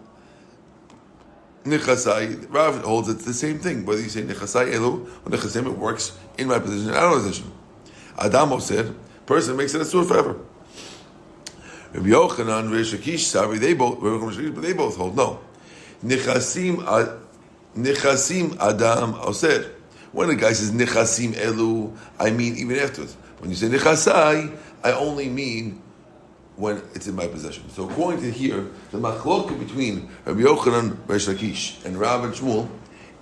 Nechasai, 1.63 2.53
Rav 2.53 2.83
holds 2.83 3.07
it's 3.07 3.23
the 3.23 3.33
same 3.33 3.57
thing. 3.57 3.85
Whether 3.85 4.01
you 4.01 4.09
say 4.09 4.21
Nechasai 4.21 4.73
Elu 4.73 5.07
or 5.25 5.31
Nechasim, 5.31 5.65
it 5.65 5.77
works 5.77 6.17
in 6.37 6.49
my 6.49 6.59
position 6.59 6.89
and 6.89 6.97
of 6.97 7.13
position. 7.13 7.51
Adamo 8.17 8.59
said, 8.59 8.93
person 9.25 9.57
makes 9.57 9.73
it 9.73 9.81
a 9.81 9.85
sur 9.85 10.03
forever. 10.03 10.37
Rabbi 11.93 12.07
Yochanan, 12.07 12.69
Reish 12.69 12.95
Lakish, 12.95 13.25
Sabri, 13.31 13.59
they 13.59 13.73
both, 13.73 13.99
but 14.01 14.61
they 14.61 14.73
both 14.73 14.97
hold 14.97 15.15
no. 15.15 15.39
Nechasim, 16.03 16.85
ad- 16.87 17.19
Nechasim 17.77 18.57
Adam 18.59 19.13
Oser. 19.15 19.71
When 20.11 20.29
a 20.29 20.35
guy 20.35 20.53
says 20.53 20.71
Nechasim 20.71 21.33
Elu, 21.33 21.95
I 22.19 22.31
mean 22.31 22.57
even 22.57 22.77
afterwards. 22.77 23.15
When 23.39 23.49
you 23.49 23.55
say 23.55 23.67
Nechasai, 23.67 24.57
I 24.83 24.91
only 24.91 25.29
mean 25.29 25.81
when 26.55 26.77
it's 26.93 27.07
in 27.07 27.15
my 27.15 27.27
possession. 27.27 27.69
So 27.69 27.89
according 27.89 28.21
to 28.21 28.31
here, 28.31 28.69
the 28.91 28.97
machlok 28.97 29.57
between 29.59 30.09
Rabbi 30.25 30.41
Yochanan, 30.41 30.95
Lakish, 31.07 31.83
and 31.85 31.99
Rav 31.99 32.23
and 32.23 32.33
Shmuel 32.33 32.69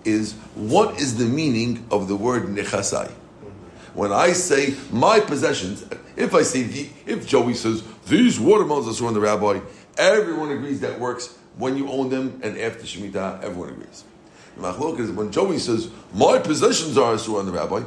is 0.03 0.33
what 0.55 0.99
is 0.99 1.17
the 1.17 1.25
meaning 1.25 1.85
of 1.91 2.07
the 2.07 2.15
word 2.15 2.43
nechasai? 2.43 3.11
When 3.93 4.11
I 4.11 4.33
say 4.33 4.75
my 4.91 5.19
possessions, 5.19 5.85
if 6.15 6.33
I 6.33 6.43
say 6.43 6.63
the, 6.63 6.89
if 7.05 7.27
Joey 7.27 7.53
says 7.53 7.83
these 8.07 8.39
watermelons 8.39 9.01
are 9.01 9.07
on 9.07 9.13
the 9.13 9.19
rabbi, 9.19 9.59
everyone 9.97 10.51
agrees 10.51 10.79
that 10.81 10.99
works 10.99 11.37
when 11.57 11.77
you 11.77 11.89
own 11.89 12.09
them 12.09 12.39
and 12.43 12.57
after 12.57 12.83
shemitah, 12.83 13.43
everyone 13.43 13.69
agrees. 13.69 14.03
The 14.55 14.63
machlok 14.63 14.99
is 14.99 15.11
when 15.11 15.31
Joey 15.31 15.59
says 15.59 15.89
my 16.13 16.39
possessions 16.39 16.97
are 16.97 17.15
asur 17.15 17.39
on 17.39 17.45
the 17.45 17.51
rabbi. 17.51 17.83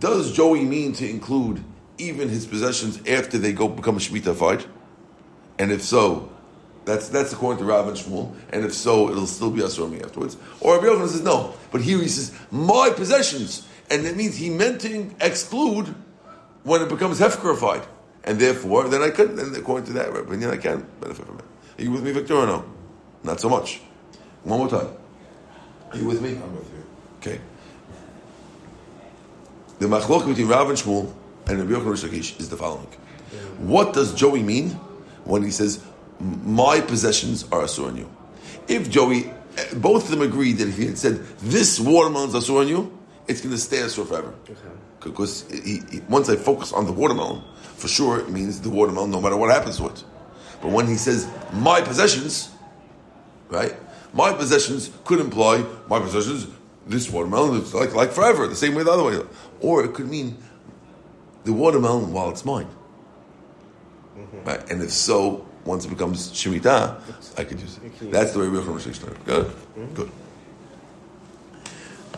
Does 0.00 0.32
Joey 0.32 0.64
mean 0.64 0.92
to 0.94 1.08
include 1.08 1.62
even 1.98 2.28
his 2.28 2.46
possessions 2.46 2.98
after 3.08 3.38
they 3.38 3.52
go 3.52 3.68
become 3.68 3.96
a 3.96 4.00
shemitah 4.00 4.36
fight? 4.36 4.66
And 5.58 5.70
if 5.70 5.82
so, 5.82 6.30
that's 6.84 7.08
that's 7.08 7.32
according 7.32 7.60
to 7.60 7.64
Rav 7.64 7.88
and 7.88 7.96
Shmuel. 7.96 8.34
And 8.52 8.64
if 8.64 8.74
so, 8.74 9.08
it'll 9.10 9.26
still 9.26 9.50
be 9.50 9.62
asur 9.62 9.84
on 9.84 9.92
me 9.92 10.02
afterwards. 10.02 10.36
Or 10.60 10.76
Rabbi 10.76 10.86
Yochanan 10.86 11.08
says 11.08 11.22
no, 11.22 11.54
but 11.70 11.80
here 11.80 11.98
he 11.98 12.08
says 12.08 12.36
my 12.50 12.90
possessions, 12.90 13.66
and 13.90 14.06
it 14.06 14.16
means 14.16 14.36
he 14.36 14.50
meant 14.50 14.80
to 14.82 15.10
exclude 15.20 15.94
when 16.62 16.82
it 16.82 16.88
becomes 16.88 17.20
hefkerified, 17.20 17.84
and 18.24 18.38
therefore 18.38 18.88
then 18.88 19.02
I 19.02 19.10
couldn't. 19.10 19.36
Then 19.36 19.54
according 19.54 19.86
to 19.86 19.92
that 19.94 20.08
opinion, 20.08 20.50
I 20.50 20.56
can 20.56 20.86
benefit 21.00 21.26
from 21.26 21.38
it. 21.38 21.44
Are 21.78 21.82
you 21.82 21.90
with 21.90 22.04
me, 22.04 22.12
Victor? 22.12 22.34
Or 22.34 22.46
no? 22.46 22.64
Not 23.22 23.40
so 23.40 23.48
much. 23.48 23.80
One 24.44 24.58
more 24.60 24.68
time. 24.68 24.88
Are 25.90 25.98
you 25.98 26.06
with 26.06 26.20
me? 26.20 26.30
I'm 26.30 26.56
with 26.56 26.70
you. 26.72 26.84
Okay. 27.18 27.40
The 29.78 29.86
machlok 29.86 30.26
between 30.26 30.48
Rav 30.48 30.68
and 30.68 30.78
Shmuel 30.78 31.12
and 31.46 31.58
Rabbi 31.58 31.72
Yochanan 31.72 31.90
Rish 31.90 32.02
Lakish 32.02 32.40
is 32.40 32.48
the 32.48 32.56
following. 32.56 32.86
What 33.58 33.92
does 33.92 34.14
Joey 34.14 34.42
mean 34.42 34.70
when 35.24 35.42
he 35.42 35.50
says, 35.50 35.82
my 36.20 36.80
possessions 36.80 37.44
are 37.50 37.62
asur 37.62 37.88
on 37.88 37.96
you? 37.96 38.08
If 38.68 38.88
Joey, 38.90 39.30
eh, 39.56 39.74
both 39.74 40.04
of 40.04 40.10
them 40.10 40.22
agreed 40.22 40.58
that 40.58 40.68
if 40.68 40.76
he 40.76 40.86
had 40.86 40.98
said, 40.98 41.24
this 41.38 41.80
watermelon 41.80 42.28
is 42.28 42.34
asur 42.34 42.60
on 42.60 42.68
you, 42.68 42.93
it's 43.26 43.40
going 43.40 43.54
to 43.54 43.60
stay 43.60 43.78
asur 43.78 44.06
forever. 44.06 44.34
Because 45.00 45.50
he, 45.50 45.82
he, 45.90 46.00
once 46.08 46.28
I 46.28 46.36
focus 46.36 46.72
on 46.72 46.86
the 46.86 46.92
watermelon, 46.92 47.42
for 47.76 47.88
sure 47.88 48.20
it 48.20 48.30
means 48.30 48.60
the 48.60 48.70
watermelon 48.70 49.10
no 49.10 49.20
matter 49.20 49.36
what 49.36 49.50
happens 49.50 49.76
to 49.78 49.86
it. 49.88 50.04
But 50.62 50.70
when 50.70 50.86
he 50.86 50.96
says, 50.96 51.28
my 51.52 51.80
possessions, 51.80 52.50
right? 53.48 53.74
My 54.12 54.32
possessions 54.32 54.90
could 55.04 55.20
imply 55.20 55.64
my 55.88 56.00
possessions. 56.00 56.46
This 56.86 57.10
watermelon 57.10 57.60
is 57.60 57.74
like 57.74 57.94
like 57.94 58.12
forever, 58.12 58.46
the 58.46 58.54
same 58.54 58.74
way 58.74 58.82
the 58.82 58.90
other 58.90 59.04
way, 59.04 59.20
or 59.60 59.84
it 59.84 59.94
could 59.94 60.08
mean 60.08 60.36
the 61.44 61.52
watermelon 61.52 62.12
while 62.12 62.30
it's 62.30 62.44
mine. 62.44 62.68
Right? 64.44 64.70
And 64.70 64.82
if 64.82 64.90
so, 64.90 65.46
once 65.64 65.84
it 65.84 65.88
becomes 65.88 66.30
shemitah, 66.30 67.00
I 67.38 67.44
could 67.44 67.60
use 67.60 67.78
it. 67.78 68.12
That's 68.12 68.32
the 68.32 68.40
way 68.40 68.48
we're 68.48 68.62
from 68.62 68.78
Shishnar. 68.78 69.16
Good, 69.24 69.50
good. 69.94 70.10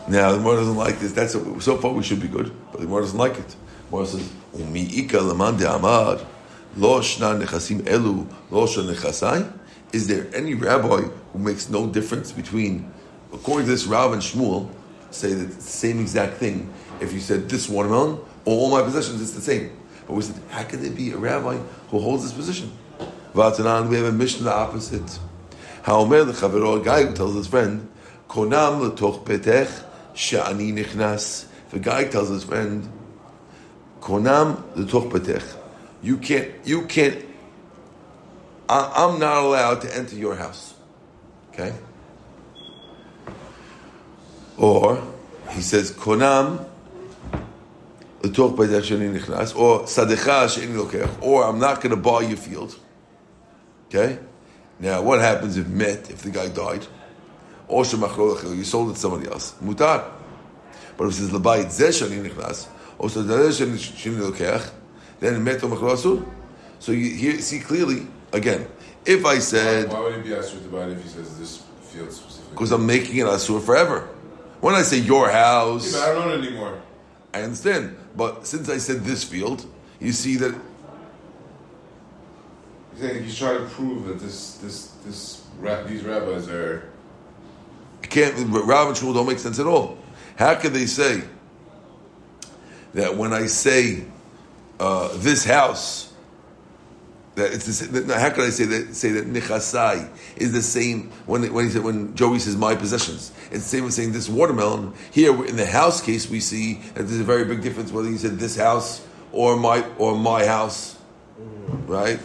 Now 0.07 0.31
the 0.31 0.37
Gemara 0.37 0.55
doesn't 0.57 0.77
like 0.77 0.99
this. 0.99 1.11
That's 1.11 1.33
so 1.33 1.77
far 1.77 1.91
we 1.91 2.03
should 2.03 2.21
be 2.21 2.29
good, 2.29 2.51
but 2.71 2.79
the 2.79 2.85
Gemara 2.85 3.01
doesn't 3.01 3.17
like 3.17 3.37
it. 3.37 3.47
The 3.47 3.55
Gemara 3.91 4.05
says, 4.05 4.31
"Umi 4.57 4.83
ika 4.99 5.19
leman 5.19 5.57
de 5.57 5.73
amar 5.73 6.19
lo 6.77 7.01
shna 7.01 7.41
nechasim 7.41 7.81
elu 7.81 8.25
lo 8.49 8.65
nechasai." 8.65 9.51
Is 9.91 10.07
there 10.07 10.27
any 10.33 10.53
rabbi 10.53 11.01
who 11.33 11.39
makes 11.39 11.69
no 11.69 11.87
difference 11.87 12.31
between, 12.31 12.91
according 13.33 13.67
to 13.67 13.71
this 13.71 13.85
Rav 13.85 14.13
and 14.13 14.21
Shmuel, 14.21 14.69
say 15.11 15.33
the 15.33 15.61
same 15.61 15.99
exact 15.99 16.37
thing? 16.37 16.69
If 16.99 17.13
you 17.13 17.19
said 17.19 17.47
this 17.49 17.69
watermelon 17.69 18.19
or 18.45 18.59
all 18.59 18.71
my 18.71 18.81
possessions, 18.81 19.21
it's 19.21 19.31
the 19.31 19.41
same. 19.41 19.71
But 20.05 20.13
we 20.15 20.21
said, 20.23 20.35
how 20.49 20.63
can 20.63 20.81
there 20.81 20.91
be 20.91 21.11
a 21.11 21.17
rabbi 21.17 21.57
who 21.89 21.99
holds 21.99 22.23
this 22.23 22.33
position? 22.33 22.71
Vatanan, 23.33 23.89
we 23.89 23.97
have 23.97 24.05
a 24.05 24.11
mission 24.11 24.45
the 24.45 24.53
opposite. 24.53 25.19
Haomer 25.83 26.29
lechavero, 26.29 26.81
a 26.81 26.83
guy 26.83 27.05
who 27.05 27.13
tells 27.13 27.35
his 27.35 27.47
friend, 27.47 27.87
Konam 28.27 28.91
letoch 28.91 29.23
petech 29.23 29.83
she'ani 30.17 30.71
nichnas. 30.71 31.45
A 31.73 31.79
guy 31.79 32.05
tells 32.05 32.29
his 32.29 32.43
friend, 32.43 32.89
Konam 34.01 34.63
letoch 34.73 35.11
petech, 35.11 35.55
you 36.01 36.17
can't, 36.17 36.51
you 36.65 36.85
can't, 36.85 37.23
I, 38.67 38.91
I'm 38.95 39.19
not 39.19 39.43
allowed 39.43 39.81
to 39.81 39.95
enter 39.95 40.15
your 40.15 40.35
house. 40.35 40.73
Okay? 41.53 41.73
Or, 44.57 45.03
he 45.51 45.61
says, 45.61 45.91
Konam 45.91 46.65
letoch 48.21 48.55
petech 48.55 48.85
she'ani 48.85 49.19
nichnas, 49.19 49.55
or 49.55 49.81
sadecha 49.81 50.49
she'ani 50.49 50.73
lokech, 50.73 51.21
or 51.21 51.45
I'm 51.45 51.59
not 51.59 51.81
going 51.81 51.91
to 51.91 52.01
buy 52.01 52.21
your 52.21 52.37
field. 52.37 52.77
Okay? 53.87 54.19
Now, 54.79 55.01
what 55.01 55.19
happens 55.19 55.57
if 55.57 55.67
met, 55.67 56.09
if 56.09 56.21
the 56.23 56.29
guy 56.29 56.49
died? 56.49 56.85
Or 57.67 57.83
you 57.83 58.63
sold 58.63 58.91
it 58.91 58.93
to 58.93 58.99
somebody 58.99 59.27
else. 59.29 59.53
Mutar. 59.61 60.09
But 60.95 61.05
if 61.05 61.11
it 61.11 61.15
says 61.15 61.29
labayit 61.31 61.65
zeh 61.65 61.89
shani 61.89 62.27
nichnas, 62.27 62.67
or 62.97 63.09
so 63.09 63.23
zeh 63.23 63.71
shani 63.71 64.31
lokech, 64.31 64.71
then 65.19 65.43
met 65.43 65.63
or 65.63 65.69
asur. 65.69 66.25
So 66.79 66.91
you 66.91 67.09
here 67.15 67.39
see 67.39 67.59
clearly 67.59 68.07
again. 68.33 68.67
If 69.05 69.25
I 69.25 69.39
said 69.39 69.89
Why 69.89 69.99
would 69.99 70.15
it 70.15 70.23
be 70.23 70.29
asur 70.29 70.61
to 70.63 70.69
buy 70.69 70.83
it 70.83 70.91
if 70.91 71.03
he 71.03 71.09
says 71.09 71.37
this 71.39 71.63
field 71.81 72.11
specifically? 72.11 72.51
because 72.51 72.71
I'm 72.71 72.85
making 72.85 73.17
it 73.17 73.25
asur 73.25 73.61
forever. 73.63 74.09
When 74.61 74.73
I 74.73 74.81
say 74.81 74.97
your 74.97 75.29
house, 75.29 75.93
Yeah, 75.93 76.01
I 76.01 76.13
don't 76.13 76.31
own 76.31 76.43
it 76.43 76.47
anymore. 76.47 76.81
I 77.33 77.41
understand. 77.43 77.95
But 78.15 78.47
since 78.47 78.69
I 78.69 78.77
said 78.77 79.03
this 79.03 79.23
field, 79.23 79.65
you 79.99 80.11
see 80.11 80.37
that 80.37 80.55
He's 82.99 83.37
trying 83.37 83.59
to 83.59 83.65
prove 83.65 84.05
that 84.07 84.19
this 84.19 84.55
this 84.55 84.87
this 85.05 85.43
these 85.87 86.03
rabbis 86.03 86.49
are 86.49 86.89
can't. 88.09 88.35
Rav 88.49 88.87
and 88.87 88.97
Shmuel 88.97 89.13
don't 89.13 89.27
make 89.27 89.39
sense 89.39 89.59
at 89.59 89.67
all. 89.67 89.97
How 90.37 90.55
could 90.55 90.73
they 90.73 90.85
say 90.85 91.21
that 92.93 93.15
when 93.15 93.33
I 93.33 93.47
say 93.47 94.05
uh, 94.79 95.09
this 95.17 95.43
house, 95.45 96.13
that 97.35 97.53
it's 97.53 97.65
the, 97.65 97.73
sa- 97.73 97.91
that, 97.91 98.19
how 98.19 98.29
could 98.31 98.45
I 98.45 98.49
say 98.49 98.65
that 98.65 98.95
say 98.95 99.11
that 99.11 99.27
nichasai 99.27 100.09
is 100.35 100.51
the 100.53 100.61
same 100.61 101.11
when 101.25 101.51
when 101.53 101.65
he 101.65 101.71
said 101.71 101.83
when 101.83 102.15
Joey 102.15 102.39
says 102.39 102.55
my 102.55 102.75
possessions? 102.75 103.31
It's 103.51 103.63
the 103.63 103.77
same 103.77 103.85
as 103.85 103.95
saying 103.95 104.11
this 104.11 104.29
watermelon. 104.29 104.93
Here 105.11 105.33
in 105.45 105.55
the 105.55 105.65
house 105.65 106.01
case, 106.01 106.29
we 106.29 106.39
see 106.39 106.75
that 106.95 107.03
there's 107.03 107.19
a 107.19 107.23
very 107.23 107.45
big 107.45 107.61
difference 107.61 107.91
whether 107.91 108.09
he 108.09 108.17
said 108.17 108.39
this 108.39 108.55
house 108.55 109.05
or 109.31 109.55
my 109.55 109.85
or 109.97 110.17
my 110.17 110.45
house, 110.45 110.97
right? 111.85 112.19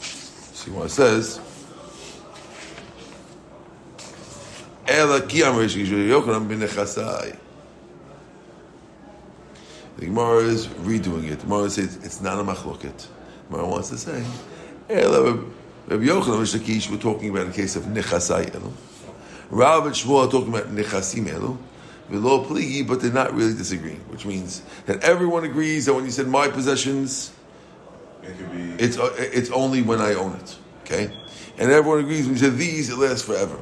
See 0.00 0.70
what 0.70 0.86
it 0.86 0.90
says. 0.90 1.40
Ela 4.88 5.26
ki 5.26 5.42
amar 5.42 5.62
Yochanan 5.62 6.48
ben 6.48 6.60
Nechasai. 6.60 7.36
The 9.96 10.06
Gemara 10.06 10.44
is 10.44 10.66
redoing 10.66 11.30
it. 11.30 11.40
The 11.40 11.46
Gemara 11.46 11.70
says 11.70 11.96
it's 11.96 12.20
not 12.20 12.38
a 12.38 12.44
machloket. 12.44 12.96
The 12.98 13.08
Gemara 13.50 13.68
wants 13.68 13.88
to 13.90 13.98
say, 13.98 14.24
Ela 14.88 15.32
Rabbi 15.88 16.04
Yochanan 16.04 16.38
and 16.38 16.46
Shakish 16.46 16.90
were 16.90 16.98
talking 16.98 17.30
about 17.30 17.48
a 17.48 17.52
case 17.52 17.76
of 17.76 17.84
nechasai 17.84 18.50
elu. 18.50 18.72
Rav 19.50 19.86
and 19.86 19.94
Shmuel 19.94 20.26
are 20.26 20.30
talking 20.30 20.48
about 20.48 20.66
nechasim 20.74 21.26
elu. 21.26 21.56
Velo 22.08 22.44
pligi, 22.44 22.86
but 22.86 23.00
they're 23.00 23.12
not 23.12 23.34
really 23.34 23.54
disagreeing, 23.54 23.98
which 24.08 24.24
means 24.24 24.62
that 24.86 25.02
everyone 25.02 25.44
agrees 25.44 25.86
that 25.86 25.94
when 25.94 26.04
you 26.04 26.10
said 26.10 26.28
my 26.28 26.46
possessions, 26.48 27.32
It 28.22 28.38
could 28.38 28.52
be. 28.52 28.82
it's 28.82 28.96
it's 29.18 29.50
only 29.50 29.82
when 29.82 30.00
I 30.00 30.14
own 30.14 30.36
it. 30.36 30.56
Okay, 30.82 31.10
and 31.58 31.70
everyone 31.70 31.98
agrees 31.98 32.26
when 32.26 32.34
you 32.34 32.38
said 32.38 32.56
these, 32.56 32.90
it 32.90 32.96
lasts 32.96 33.22
forever. 33.26 33.58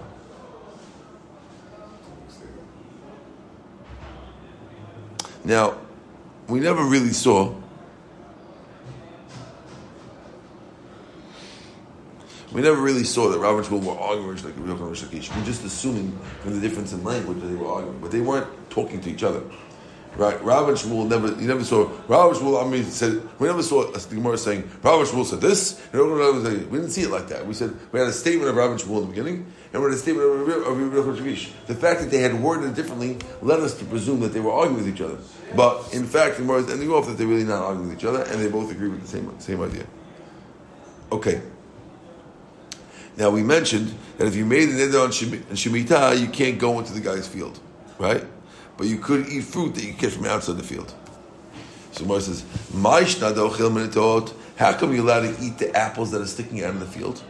Now, 5.44 5.78
we 6.48 6.58
never 6.58 6.82
really 6.82 7.12
saw. 7.12 7.54
We 12.52 12.62
never 12.62 12.80
really 12.80 13.04
saw 13.04 13.30
that 13.30 13.38
Rav 13.38 13.58
and 13.58 13.66
Shmuel 13.66 13.84
were 13.84 14.00
arguing 14.00 14.36
like 14.36 14.54
Yochanan 14.56 15.02
and 15.02 15.36
We're 15.36 15.44
just 15.44 15.64
assuming 15.64 16.16
from 16.40 16.54
the 16.54 16.60
difference 16.60 16.92
in 16.92 17.02
language 17.02 17.40
that 17.40 17.48
they 17.48 17.56
were 17.56 17.66
arguing, 17.66 17.98
but 18.00 18.10
they 18.10 18.20
weren't 18.20 18.48
talking 18.70 19.00
to 19.00 19.10
each 19.10 19.24
other. 19.24 19.42
Right? 20.16 20.40
Rav 20.44 20.68
and 20.68 20.78
Shmuel 20.78 21.08
never. 21.08 21.28
You 21.40 21.48
never 21.48 21.64
saw 21.64 21.90
Rav 22.06 22.30
and 22.30 22.40
Shmuel. 22.40 22.64
I 22.64 22.70
mean, 22.70 22.84
said 22.84 23.20
we 23.40 23.48
never 23.48 23.62
saw 23.62 23.92
a 23.92 23.98
Gemara 23.98 24.38
saying 24.38 24.70
Rav 24.82 25.00
and 25.00 25.08
Shmuel 25.08 25.24
said 25.24 25.40
this, 25.40 25.80
and 25.92 26.70
we 26.70 26.78
didn't 26.78 26.90
see 26.90 27.02
it 27.02 27.10
like 27.10 27.28
that. 27.28 27.44
We 27.44 27.54
said 27.54 27.74
we 27.90 27.98
had 27.98 28.08
a 28.08 28.12
statement 28.12 28.48
of 28.48 28.56
Rav 28.56 28.70
and 28.70 28.80
Shmuel 28.80 28.98
in 28.98 29.02
the 29.02 29.08
beginning, 29.08 29.52
and 29.72 29.82
we 29.82 29.88
had 29.88 29.98
a 29.98 30.00
statement 30.00 30.26
of 30.28 30.46
Yochanan 30.46 31.08
and. 31.08 31.66
The 31.66 31.74
fact 31.74 32.00
that 32.00 32.10
they 32.10 32.18
had 32.18 32.40
worded 32.40 32.70
it 32.70 32.76
differently 32.76 33.18
led 33.42 33.58
us 33.58 33.76
to 33.78 33.84
presume 33.86 34.20
that 34.20 34.28
they 34.28 34.40
were 34.40 34.52
arguing 34.52 34.84
with 34.84 34.94
each 34.94 35.00
other. 35.00 35.18
But 35.56 35.92
in 35.92 36.06
fact, 36.06 36.36
the 36.36 36.42
Gemara 36.42 36.58
is 36.58 36.70
ending 36.70 36.90
off 36.90 37.06
that 37.06 37.18
they're 37.18 37.26
really 37.26 37.44
not 37.44 37.62
arguing 37.62 37.88
with 37.88 37.98
each 37.98 38.04
other, 38.04 38.22
and 38.22 38.40
they 38.40 38.48
both 38.48 38.70
agree 38.70 38.88
with 38.88 39.02
the 39.02 39.08
same 39.08 39.40
same 39.40 39.60
idea. 39.62 39.84
Okay. 41.10 41.42
Now 43.16 43.30
we 43.30 43.42
mentioned 43.42 43.94
that 44.18 44.26
if 44.26 44.34
you 44.34 44.44
made 44.44 44.68
an 44.68 44.76
neder 44.76 45.04
on 45.04 45.10
shemitah, 45.10 46.20
you 46.20 46.28
can't 46.28 46.58
go 46.58 46.78
into 46.78 46.92
the 46.92 47.00
guy's 47.00 47.28
field, 47.28 47.58
right? 47.98 48.24
But 48.76 48.86
you 48.86 48.98
could 48.98 49.28
eat 49.28 49.44
fruit 49.44 49.74
that 49.74 49.84
you 49.84 49.92
get 49.92 50.12
from 50.12 50.26
outside 50.26 50.56
the 50.56 50.62
field. 50.62 50.92
So 51.92 52.04
Moshe 52.04 52.22
says, 52.22 52.44
"Ma'ishna 52.72 53.34
dochel 53.34 53.70
minitot." 53.70 54.32
How 54.56 54.72
come 54.72 54.94
you're 54.94 55.04
allowed 55.04 55.22
to 55.22 55.44
eat 55.44 55.58
the 55.58 55.74
apples 55.76 56.10
that 56.12 56.20
are 56.20 56.26
sticking 56.26 56.62
out 56.62 56.70
of 56.70 56.80
the 56.80 56.86
field? 56.86 57.22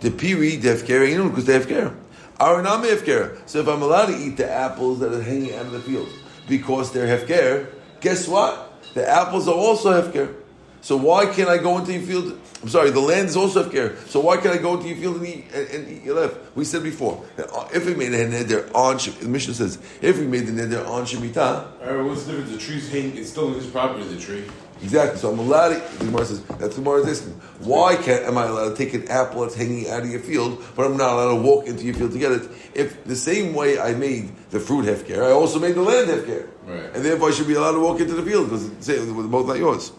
The 0.00 0.10
piri 0.10 0.54
ain't 0.54 0.62
because 0.62 1.44
they 1.44 1.54
have 1.54 1.66
hefker. 1.66 1.94
Aranam 2.40 2.84
hefker. 2.84 3.38
So 3.46 3.60
if 3.60 3.68
I'm 3.68 3.82
allowed 3.82 4.06
to 4.06 4.16
eat 4.16 4.36
the 4.36 4.50
apples 4.50 4.98
that 5.00 5.12
are 5.12 5.22
hanging 5.22 5.54
out 5.54 5.66
of 5.66 5.72
the 5.72 5.80
field 5.80 6.08
because 6.48 6.90
they're 6.92 7.06
hefker, 7.06 7.68
guess 8.00 8.26
what? 8.26 8.82
The 8.94 9.08
apples 9.08 9.46
are 9.46 9.54
also 9.54 10.02
hefker. 10.02 10.34
So 10.82 10.96
why 10.96 11.26
can't 11.26 11.48
I 11.48 11.58
go 11.58 11.78
into 11.78 11.92
your 11.92 12.02
field? 12.02 12.38
I'm 12.60 12.68
sorry, 12.68 12.90
the 12.90 13.00
land 13.00 13.28
is 13.28 13.36
also 13.36 13.62
hefker. 13.62 13.96
So 14.08 14.20
why 14.20 14.36
can't 14.36 14.54
I 14.54 14.58
go 14.58 14.74
into 14.74 14.88
your 14.88 14.96
field 14.98 15.16
and 15.18 15.26
eat, 15.28 15.44
and, 15.54 15.68
and 15.68 15.88
eat 15.88 16.02
your 16.02 16.16
left? 16.16 16.56
We 16.56 16.64
said 16.64 16.82
before, 16.82 17.24
uh, 17.38 17.68
if 17.72 17.86
we 17.86 17.94
made 17.94 18.12
a 18.12 18.28
neder 18.28 18.68
on, 18.74 18.96
the 19.20 19.28
mission 19.28 19.54
says, 19.54 19.78
if 20.00 20.18
we 20.18 20.26
made 20.26 20.46
the 20.48 20.52
neder 20.52 20.84
on 20.88 21.04
shemitah, 21.04 21.80
Alright, 21.80 22.04
what's 22.04 22.24
the 22.24 22.32
difference? 22.32 22.50
The 22.52 22.58
tree's 22.58 22.90
hanging. 22.90 23.16
It's 23.16 23.30
still 23.30 23.48
in 23.48 23.54
his 23.54 23.66
property. 23.66 24.02
The 24.04 24.20
tree. 24.20 24.44
Exactly. 24.82 25.20
So 25.20 25.30
I'm 25.32 25.38
allowed 25.38 25.68
to. 25.68 25.98
The 25.98 26.06
Gemara 26.06 26.24
says 26.24 26.42
that's 26.44 26.74
the 26.74 26.82
Gemara 26.82 27.02
is 27.02 27.20
asking. 27.20 27.34
Why 27.60 27.94
can't 27.94 28.24
am 28.24 28.36
I 28.36 28.46
allowed 28.46 28.70
to 28.70 28.74
take 28.76 28.92
an 28.94 29.06
apple 29.08 29.42
that's 29.42 29.54
hanging 29.54 29.88
out 29.88 30.02
of 30.02 30.10
your 30.10 30.18
field, 30.18 30.60
but 30.74 30.84
I'm 30.84 30.96
not 30.96 31.12
allowed 31.12 31.36
to 31.36 31.42
walk 31.42 31.66
into 31.68 31.84
your 31.84 31.94
field 31.94 32.10
to 32.12 32.18
get 32.18 32.32
it? 32.32 32.50
If 32.74 33.04
the 33.04 33.14
same 33.14 33.54
way 33.54 33.78
I 33.78 33.94
made 33.94 34.32
the 34.50 34.58
fruit 34.58 34.86
hefker, 34.86 35.24
I 35.24 35.30
also 35.30 35.60
made 35.60 35.76
the 35.76 35.82
land 35.82 36.08
hefker, 36.10 36.48
Right. 36.66 36.96
and 36.96 37.04
therefore 37.04 37.28
I 37.28 37.30
should 37.30 37.46
be 37.46 37.54
allowed 37.54 37.72
to 37.72 37.80
walk 37.80 38.00
into 38.00 38.14
the 38.14 38.22
field 38.24 38.50
because 38.50 38.66
it's 38.66 39.12
both 39.12 39.46
not 39.46 39.58
yours. 39.58 39.92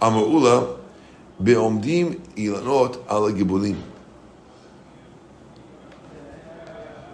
Amarula 0.00 0.78
beomdim 1.42 2.20
ilanot 2.36 3.04
ala 3.10 3.32
gibulim. 3.32 3.80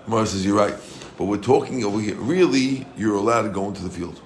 Gemara 0.05 0.27
says 0.27 0.44
you're 0.44 0.57
right, 0.57 0.75
but 1.18 1.25
we're 1.25 1.37
talking 1.37 1.85
over 1.85 2.01
here. 2.01 2.14
Really, 2.14 2.87
you're 2.96 3.16
allowed 3.16 3.42
to 3.42 3.49
go 3.49 3.66
into 3.68 3.83
the 3.83 3.90
field. 3.90 4.20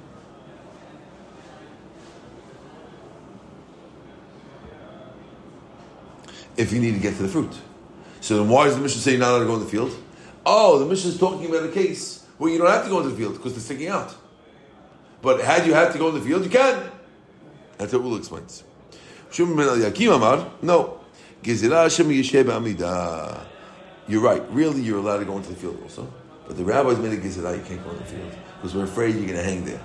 if 6.60 6.72
you 6.72 6.80
need 6.80 6.92
to 6.92 7.00
get 7.00 7.16
to 7.16 7.22
the 7.22 7.28
fruit. 7.28 7.52
So 8.20 8.36
then 8.36 8.48
why 8.48 8.66
does 8.66 8.76
the 8.76 8.82
mission 8.82 9.00
say 9.00 9.12
you're 9.12 9.20
not 9.20 9.30
allowed 9.30 9.40
to 9.40 9.46
go 9.46 9.54
in 9.54 9.60
the 9.60 9.66
field? 9.66 9.96
Oh, 10.44 10.78
the 10.78 10.84
mission 10.84 11.10
is 11.10 11.18
talking 11.18 11.48
about 11.48 11.64
a 11.64 11.72
case 11.72 12.26
where 12.36 12.52
you 12.52 12.58
don't 12.58 12.68
have 12.68 12.84
to 12.84 12.90
go 12.90 12.98
into 12.98 13.10
the 13.10 13.16
field 13.16 13.34
because 13.34 13.54
they're 13.54 13.62
sticking 13.62 13.88
out. 13.88 14.14
But 15.22 15.40
had 15.40 15.66
you 15.66 15.74
had 15.74 15.92
to 15.92 15.98
go 15.98 16.08
in 16.08 16.14
the 16.14 16.20
field, 16.20 16.44
you 16.44 16.50
can. 16.50 16.90
That's 17.80 17.94
what 17.94 18.02
Ul 18.02 18.16
explains. 18.16 18.62
Ben 19.34 20.08
Amar, 20.12 20.52
no. 20.60 21.00
You're 24.06 24.20
right. 24.20 24.42
Really, 24.50 24.82
you're 24.82 24.98
allowed 24.98 25.20
to 25.20 25.24
go 25.24 25.38
into 25.38 25.48
the 25.48 25.54
field 25.54 25.80
also. 25.82 26.12
But 26.46 26.58
the 26.58 26.64
rabbis 26.64 26.98
made 26.98 27.14
a 27.14 27.16
gezerah, 27.16 27.56
you 27.56 27.62
can't 27.62 27.82
go 27.82 27.92
in 27.92 27.96
the 27.96 28.04
field. 28.04 28.32
Because 28.56 28.74
we're 28.74 28.84
afraid 28.84 29.14
you're 29.14 29.24
going 29.24 29.38
to 29.38 29.42
hang 29.42 29.64
there. 29.64 29.80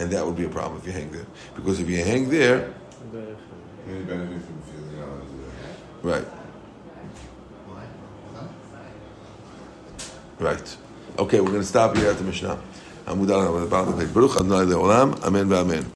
And 0.00 0.10
that 0.10 0.26
would 0.26 0.34
be 0.34 0.44
a 0.44 0.48
problem 0.48 0.80
if 0.80 0.86
you 0.86 0.92
hang 0.92 1.12
there. 1.12 1.26
Because 1.54 1.78
if 1.78 1.88
you 1.88 2.02
hang 2.02 2.28
there... 2.30 2.74
Right. 6.02 6.24
Right. 10.40 10.76
Okay, 11.16 11.40
we're 11.40 11.50
going 11.50 11.60
to 11.60 11.66
stop 11.66 11.96
here 11.96 12.10
at 12.10 12.18
the 12.18 12.24
Mishnah. 12.24 12.58
Amud 13.06 13.30
Alam, 13.30 13.68
Baruch 13.68 14.36
Adonai 14.36 14.64
Le'olam, 14.64 15.22
Amen 15.22 15.48
V'Amen. 15.48 15.86